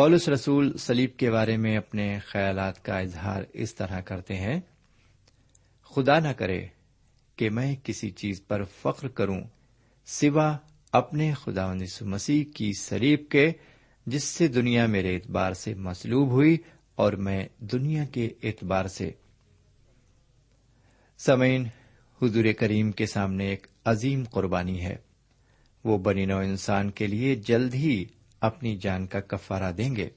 پولس 0.00 0.28
رسول 0.28 0.76
سلیب 0.76 1.16
کے 1.16 1.30
بارے 1.30 1.56
میں 1.56 1.76
اپنے 1.76 2.18
خیالات 2.18 2.84
کا 2.84 2.98
اظہار 2.98 3.42
اس 3.52 3.74
طرح 3.74 4.00
کرتے 4.00 4.36
ہیں، 4.36 4.60
خدا 5.82 6.18
نہ 6.18 6.28
کرے 6.28 6.66
کہ 7.36 7.50
میں 7.50 7.76
کسی 7.84 8.10
چیز 8.10 8.46
پر 8.46 8.64
فخر 8.64 9.08
کروں 9.08 9.40
سوا 10.06 10.56
اپنے 10.92 11.32
خدا 11.32 11.72
مسیح 12.00 12.44
کی 12.54 12.72
سلیب 12.80 13.28
کے، 13.28 13.52
جس 14.06 14.24
سے 14.24 14.48
دنیا 14.48 14.86
میرے 14.86 15.14
اعتبار 15.14 15.52
سے 15.52 15.74
مسلوب 15.74 16.30
ہوئی 16.30 16.56
اور 16.94 17.12
میں 17.12 17.48
دنیا 17.58 18.04
کے 18.04 18.28
اعتبار 18.42 18.84
سے۔ 18.84 19.10
سمعین، 21.18 21.66
حضور 22.22 22.44
کریم 22.58 22.92
کے 22.92 23.06
سامنے 23.06 23.46
ایک 23.46 23.66
عظیم 23.84 24.24
قربانی 24.24 24.80
ہے۔ 24.80 24.96
وہ 25.84 25.98
بنی 25.98 26.24
نو 26.26 26.38
انسان 26.38 26.90
کے 26.90 27.06
لیے 27.06 27.34
جلد 27.34 27.74
ہی 27.74 28.04
اپنی 28.40 28.76
جان 28.76 29.06
کا 29.06 29.20
کفارہ 29.20 29.72
دیں 29.72 29.96
گے۔ 29.96 30.08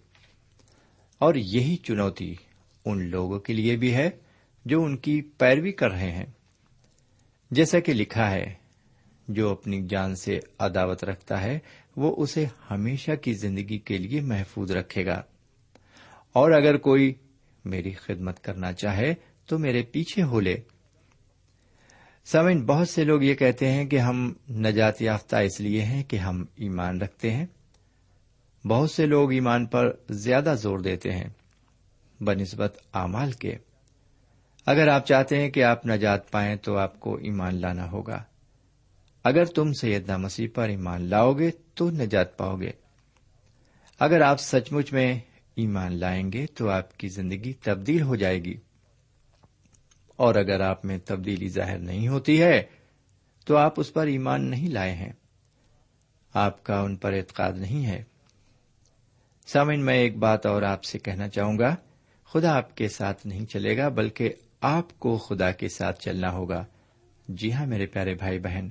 اور 1.19 1.35
یہی 1.35 1.75
چنوتی 1.75 2.35
ان 2.85 3.09
لوگوں 3.09 3.39
کے 3.39 3.53
لیے 3.53 3.77
بھی 3.77 3.93
ہے 3.93 4.09
جو 4.65 4.83
ان 4.83 4.97
کی 4.97 5.21
پیروی 5.21 5.71
کر 5.71 5.91
رہے 5.91 6.11
ہیں۔ 6.11 6.25
جیسا 7.51 7.79
کہ 7.79 7.93
لکھا 7.93 8.31
ہے، 8.31 8.53
جو 9.27 9.49
اپنی 9.49 9.87
جان 9.89 10.15
سے 10.15 10.39
عداوت 10.59 11.03
رکھتا 11.03 11.41
ہے، 11.41 11.59
وہ 11.95 12.15
اسے 12.17 12.45
ہمیشہ 12.71 13.11
کی 13.11 13.33
زندگی 13.33 13.79
کے 13.79 13.97
لیے 13.97 14.21
محفوظ 14.21 14.71
رکھے 14.71 15.05
گا۔ 15.05 15.21
اور 16.33 16.51
اگر 16.51 16.77
کوئی 16.77 17.13
میری 17.65 17.91
خدمت 17.91 18.43
کرنا 18.43 18.73
چاہے 18.73 19.13
تو 19.45 19.59
میرے 19.59 19.83
پیچھے 19.83 20.23
ہو 20.23 20.39
لے۔ 20.39 20.55
سمن 22.25 22.65
بہت 22.65 22.89
سے 22.89 23.03
لوگ 23.03 23.21
یہ 23.21 23.33
کہتے 23.33 23.71
ہیں 23.71 23.85
کہ 23.85 23.99
ہم 23.99 24.33
نجات 24.49 25.01
یافتہ 25.01 25.35
اس 25.35 25.61
لیے 25.61 25.81
ہیں 25.81 26.03
کہ 26.03 26.15
ہم 26.15 26.45
ایمان 26.55 27.01
رکھتے 27.01 27.31
ہیں۔ 27.31 27.45
بہت 28.67 28.91
سے 28.91 29.05
لوگ 29.05 29.31
ایمان 29.31 29.65
پر 29.65 29.91
زیادہ 30.09 30.55
زور 30.57 30.79
دیتے 30.79 31.11
ہیں، 31.11 31.29
بنسبت 32.19 32.77
اعمال 32.93 33.31
کے۔ 33.31 33.55
اگر 34.65 34.87
آپ 34.87 35.05
چاہتے 35.05 35.41
ہیں 35.41 35.49
کہ 35.49 35.63
آپ 35.63 35.85
نجات 35.85 36.31
پائیں 36.31 36.55
تو 36.55 36.77
آپ 36.77 36.99
کو 36.99 37.15
ایمان 37.15 37.61
لانا 37.61 37.91
ہوگا۔ 37.91 38.23
اگر 39.23 39.45
تم 39.45 39.73
سیدنا 39.73 40.17
مسیح 40.17 40.47
پر 40.53 40.69
ایمان 40.69 41.01
لاؤ 41.01 41.33
گے 41.33 41.51
تو 41.73 41.89
نجات 41.89 42.37
پاؤ 42.37 42.55
گے۔ 42.55 42.71
اگر 43.99 44.21
آپ 44.21 44.39
سچ 44.39 44.71
مچ 44.71 44.93
میں 44.93 45.19
ایمان 45.55 45.99
لائیں 45.99 46.31
گے 46.31 46.45
تو 46.45 46.69
آپ 46.69 46.97
کی 46.97 47.07
زندگی 47.07 47.53
تبدیل 47.53 48.01
ہو 48.01 48.15
جائے 48.15 48.43
گی۔ 48.43 48.57
اور 50.15 50.35
اگر 50.35 50.59
آپ 50.59 50.85
میں 50.85 50.97
تبدیلی 51.05 51.49
ظاہر 51.49 51.77
نہیں 51.77 52.07
ہوتی 52.07 52.41
ہے 52.41 52.63
تو 53.45 53.57
آپ 53.57 53.73
اس 53.77 53.93
پر 53.93 54.07
ایمان 54.07 54.49
نہیں 54.49 54.69
لائے 54.69 54.91
ہیں۔ 54.91 55.13
آپ 56.33 56.63
کا 56.63 56.79
ان 56.79 56.95
پر 56.95 57.13
اعتقاد 57.13 57.53
نہیں 57.53 57.85
ہے۔ 57.85 58.03
سامن 59.45 59.79
میں 59.79 59.95
ایک 59.95 60.17
بات 60.17 60.45
اور 60.45 60.61
آپ 60.61 60.83
سے 60.83 60.99
کہنا 60.99 61.29
چاہوں 61.29 61.59
گا۔ 61.59 61.75
خدا 62.27 62.57
آپ 62.57 62.77
کے 62.77 62.89
ساتھ 62.89 63.27
نہیں 63.27 63.45
چلے 63.45 63.77
گا، 63.77 63.89
بلکہ 63.89 64.33
آپ 64.61 64.99
کو 64.99 65.17
خدا 65.17 65.51
کے 65.51 65.69
ساتھ 65.69 65.99
چلنا 65.99 66.31
ہوگا۔ 66.31 66.65
جی 67.27 67.53
ہاں 67.53 67.65
میرے 67.65 67.85
پیارے 67.85 68.15
بھائی 68.15 68.39
بہن، 68.39 68.69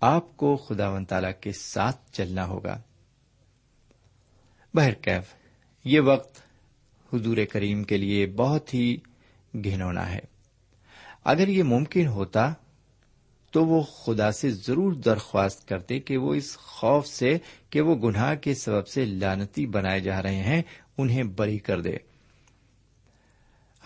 آپ 0.00 0.36
کو 0.36 0.56
خدا 0.56 0.88
و 0.88 1.04
تعالی 1.04 1.28
کے 1.40 1.52
ساتھ 1.52 2.12
چلنا 2.12 2.46
ہوگا۔ 2.46 2.80
بہرکیف 4.74 5.34
یہ 5.84 6.00
وقت 6.00 6.38
حضور 7.14 7.36
کریم 7.52 7.84
کے 7.84 7.96
لیے 7.96 8.26
بہت 8.26 8.74
ہی 8.74 8.96
گھنونا 9.54 10.12
ہے۔ 10.12 10.18
اگر 11.24 11.48
یہ 11.48 11.62
ممکن 11.62 12.06
ہوتا 12.06 12.52
تو 13.52 13.66
وہ 13.66 13.82
خدا 13.82 14.32
سے 14.32 14.50
ضرور 14.50 14.92
درخواست 14.92 15.68
کرتے 15.68 16.00
کہ 16.00 16.16
وہ 16.16 16.34
اس 16.34 16.56
خوف 16.56 17.06
سے 17.06 17.38
کہ 17.70 17.80
وہ 17.80 17.94
گناہ 17.94 18.34
کے 18.34 18.54
سبب 18.54 18.88
سے 18.88 19.04
لانتی 19.04 19.66
بنائے 19.66 20.00
جا 20.00 20.22
رہے 20.22 20.42
ہیں، 20.42 20.62
انہیں 20.98 21.22
بری 21.22 21.58
کر 21.58 21.80
دے۔ 21.80 21.96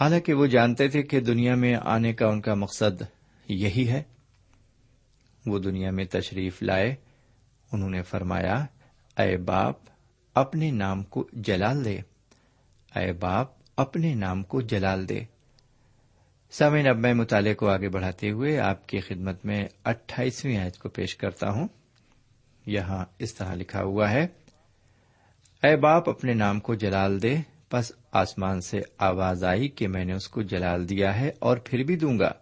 حالانکہ 0.00 0.35
وہ 0.35 0.46
جانتے 0.46 0.88
تھے 0.88 1.02
کہ 1.02 1.20
دنیا 1.20 1.55
میں 1.55 1.74
آنے 1.85 2.12
کا 2.12 2.26
ان 2.26 2.40
کا 2.40 2.55
مقصد 2.55 3.02
یہی 3.48 3.88
ہے۔ 3.88 4.02
وہ 5.46 5.59
دنیا 5.59 5.90
میں 5.90 6.05
تشریف 6.05 6.62
لائے۔ 6.62 6.94
انہوں 7.72 7.90
نے 7.90 8.02
فرمایا، 8.02 8.66
اے 9.22 9.37
باپ، 9.37 9.76
اپنے 10.35 10.70
نام 10.70 11.02
کو 11.02 11.29
جلال 11.33 11.85
دے۔ 11.85 11.98
اے 12.96 13.12
باپ، 13.12 13.48
اپنے 13.76 14.14
نام 14.14 14.42
کو 14.42 14.61
جلال 14.61 15.09
دے۔ 15.09 15.20
سمین 16.58 16.88
اب 16.88 16.98
میں 16.98 17.14
مطالعے 17.14 17.54
کو 17.54 17.68
آگے 17.68 17.88
بڑھاتے 17.88 18.30
ہوئے 18.30 18.58
آپ 18.58 18.88
کی 18.88 19.00
خدمت 19.00 19.46
میں 19.46 19.64
اٹھائیسویں 19.84 20.56
آیت 20.56 20.78
کو 20.78 20.88
پیش 20.88 21.16
کرتا 21.16 21.50
ہوں۔ 21.50 21.68
یہاں 22.66 23.04
اس 23.18 23.34
طرح 23.34 23.54
لکھا 23.54 23.82
ہوا 23.82 24.10
ہے، 24.10 24.26
اے 25.62 25.76
باپ، 25.76 26.08
اپنے 26.08 26.34
نام 26.34 26.60
کو 26.60 26.74
جلال 26.74 27.22
دے۔ 27.22 27.36
پس 27.70 27.92
آسمان 28.12 28.60
سے 28.60 28.80
آواز 28.98 29.44
آئی 29.44 29.68
کہ 29.68 29.88
میں 29.88 30.04
نے 30.04 30.12
اس 30.12 30.28
کو 30.28 30.42
جلال 30.42 30.88
دیا 30.88 31.20
ہے 31.20 31.30
اور 31.38 31.56
پھر 31.56 31.82
بھی 31.84 31.96
دوں 31.96 32.18
گا۔ 32.18 32.32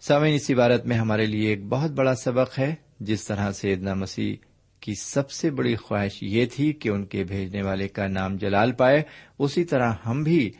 سمین 0.00 0.34
اس 0.34 0.50
عبارت 0.50 0.86
میں 0.86 0.96
ہمارے 0.96 1.26
لیے 1.26 1.48
ایک 1.48 1.64
بہت 1.64 1.90
بڑا 1.90 2.14
سبق 2.14 2.58
ہے۔ 2.58 2.74
جس 3.00 3.24
طرح 3.24 3.52
سیدنا 3.52 3.94
مسیح 3.94 4.36
کی 4.80 4.94
سب 4.94 5.30
سے 5.30 5.50
بڑی 5.50 5.76
خواہش 5.76 6.22
یہ 6.22 6.46
تھی 6.52 6.72
کہ 6.72 6.88
ان 6.88 7.04
کے 7.04 7.24
بھیجنے 7.24 7.62
والے 7.62 7.88
کا 7.88 8.06
نام 8.06 8.36
جلال 8.36 8.72
پائے، 8.72 9.02
اسی 9.38 9.64
طرح 9.64 9.92
ہم 10.06 10.22
بھی 10.22 10.50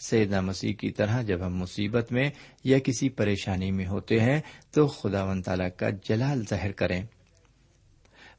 سیدنا 0.00 0.40
مسیح 0.40 0.72
کی 0.72 0.90
طرح 0.90 1.22
جب 1.22 1.46
ہم 1.46 1.56
مصیبت 1.56 2.12
میں 2.12 2.30
یا 2.64 2.78
کسی 2.78 3.08
پریشانی 3.08 3.70
میں 3.70 3.86
ہوتے 3.86 4.20
ہیں 4.20 4.40
تو 4.70 4.86
خدا 4.86 5.24
و 5.24 5.42
تعالی 5.42 5.64
کا 5.76 5.90
جلال 5.90 6.42
ظاہر 6.50 6.72
کریں۔ 6.72 7.02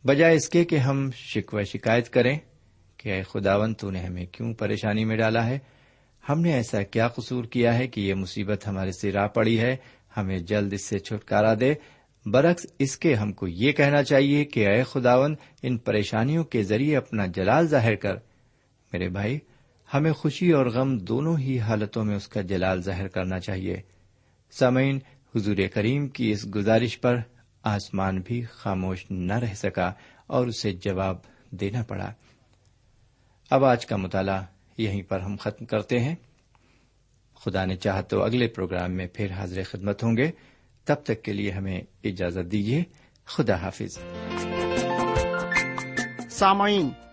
بجائے 0.05 0.35
اس 0.35 0.49
کے 0.49 0.63
کہ 0.63 0.75
ہم 0.75 1.09
شکو 1.13 1.63
شکایت 1.63 2.09
کریں 2.09 2.39
کہ 2.97 3.09
اے 3.09 3.23
خداون 3.23 3.73
تو 3.73 3.91
نے 3.91 3.99
ہمیں 3.99 4.25
کیوں 4.25 4.53
پریشانی 4.53 5.05
میں 5.05 5.17
ڈالا 5.17 5.45
ہے؟ 5.45 5.59
ہم 6.29 6.41
نے 6.41 6.53
ایسا 6.53 6.83
کیا 6.83 7.07
قصور 7.07 7.43
کیا 7.43 7.77
ہے 7.77 7.87
کہ 7.87 8.01
یہ 8.01 8.13
مصیبت 8.13 8.67
ہمارے 8.67 8.91
سے 8.91 9.11
راہ 9.11 9.27
پڑی 9.27 9.59
ہے؟ 9.59 9.75
ہمیں 10.17 10.39
جلد 10.39 10.73
اس 10.73 10.85
سے 10.85 10.99
چھٹکارا 10.99 11.53
دے۔ 11.59 11.73
برعکس 12.25 12.65
اس 12.79 12.97
کے 12.97 13.13
ہم 13.13 13.31
کو 13.31 13.47
یہ 13.47 13.71
کہنا 13.71 14.03
چاہیے 14.03 14.45
کہ 14.45 14.67
اے 14.67 14.83
خداون 14.83 15.35
ان 15.63 15.77
پریشانیوں 15.77 16.43
کے 16.43 16.63
ذریعے 16.63 16.97
اپنا 16.97 17.25
جلال 17.25 17.67
ظاہر 17.67 17.95
کر۔ 17.95 18.15
میرے 18.93 19.09
بھائی 19.09 19.39
ہمیں 19.93 20.11
خوشی 20.11 20.51
اور 20.51 20.65
غم 20.65 20.97
دونوں 20.97 21.37
ہی 21.37 21.59
حالتوں 21.59 22.05
میں 22.05 22.15
اس 22.15 22.27
کا 22.27 22.41
جلال 22.41 22.81
ظاہر 22.81 23.07
کرنا 23.07 23.39
چاہیے۔ 23.39 23.81
سامعین، 24.51 24.99
حضور 25.35 25.55
کریم 25.73 26.07
کی 26.07 26.31
اس 26.31 26.55
گزارش 26.55 27.01
پر 27.01 27.17
آسمان 27.63 28.21
بھی 28.25 28.43
خاموش 28.51 29.05
نہ 29.09 29.33
رہ 29.33 29.53
سکا 29.53 29.91
اور 30.27 30.47
اسے 30.47 30.71
جواب 30.71 31.17
دینا 31.51 31.83
پڑا۔ 31.83 32.11
اب 33.49 33.65
آج 33.65 33.85
کا 33.85 33.95
مطالعہ 33.95 34.43
یہیں 34.77 35.01
پر 35.01 35.19
ہم 35.19 35.35
ختم 35.39 35.65
کرتے 35.65 35.99
ہیں۔ 35.99 36.15
خدا 37.35 37.65
نے 37.65 37.75
چاہ 37.75 38.01
تو 38.01 38.23
اگلے 38.23 38.47
پروگرام 38.47 38.91
میں 38.91 39.07
پھر 39.13 39.31
حاضر 39.31 39.63
خدمت 39.63 40.03
ہوں 40.03 40.17
گے۔ 40.17 40.31
تب 40.85 40.95
تک 41.03 41.23
کے 41.23 41.33
لیے 41.33 41.51
ہمیں 41.51 41.81
اجازت 42.03 42.51
دیجیے۔ 42.51 42.83
خدا 43.25 43.55
حافظ۔ 43.55 43.99
سامعین 46.29 46.89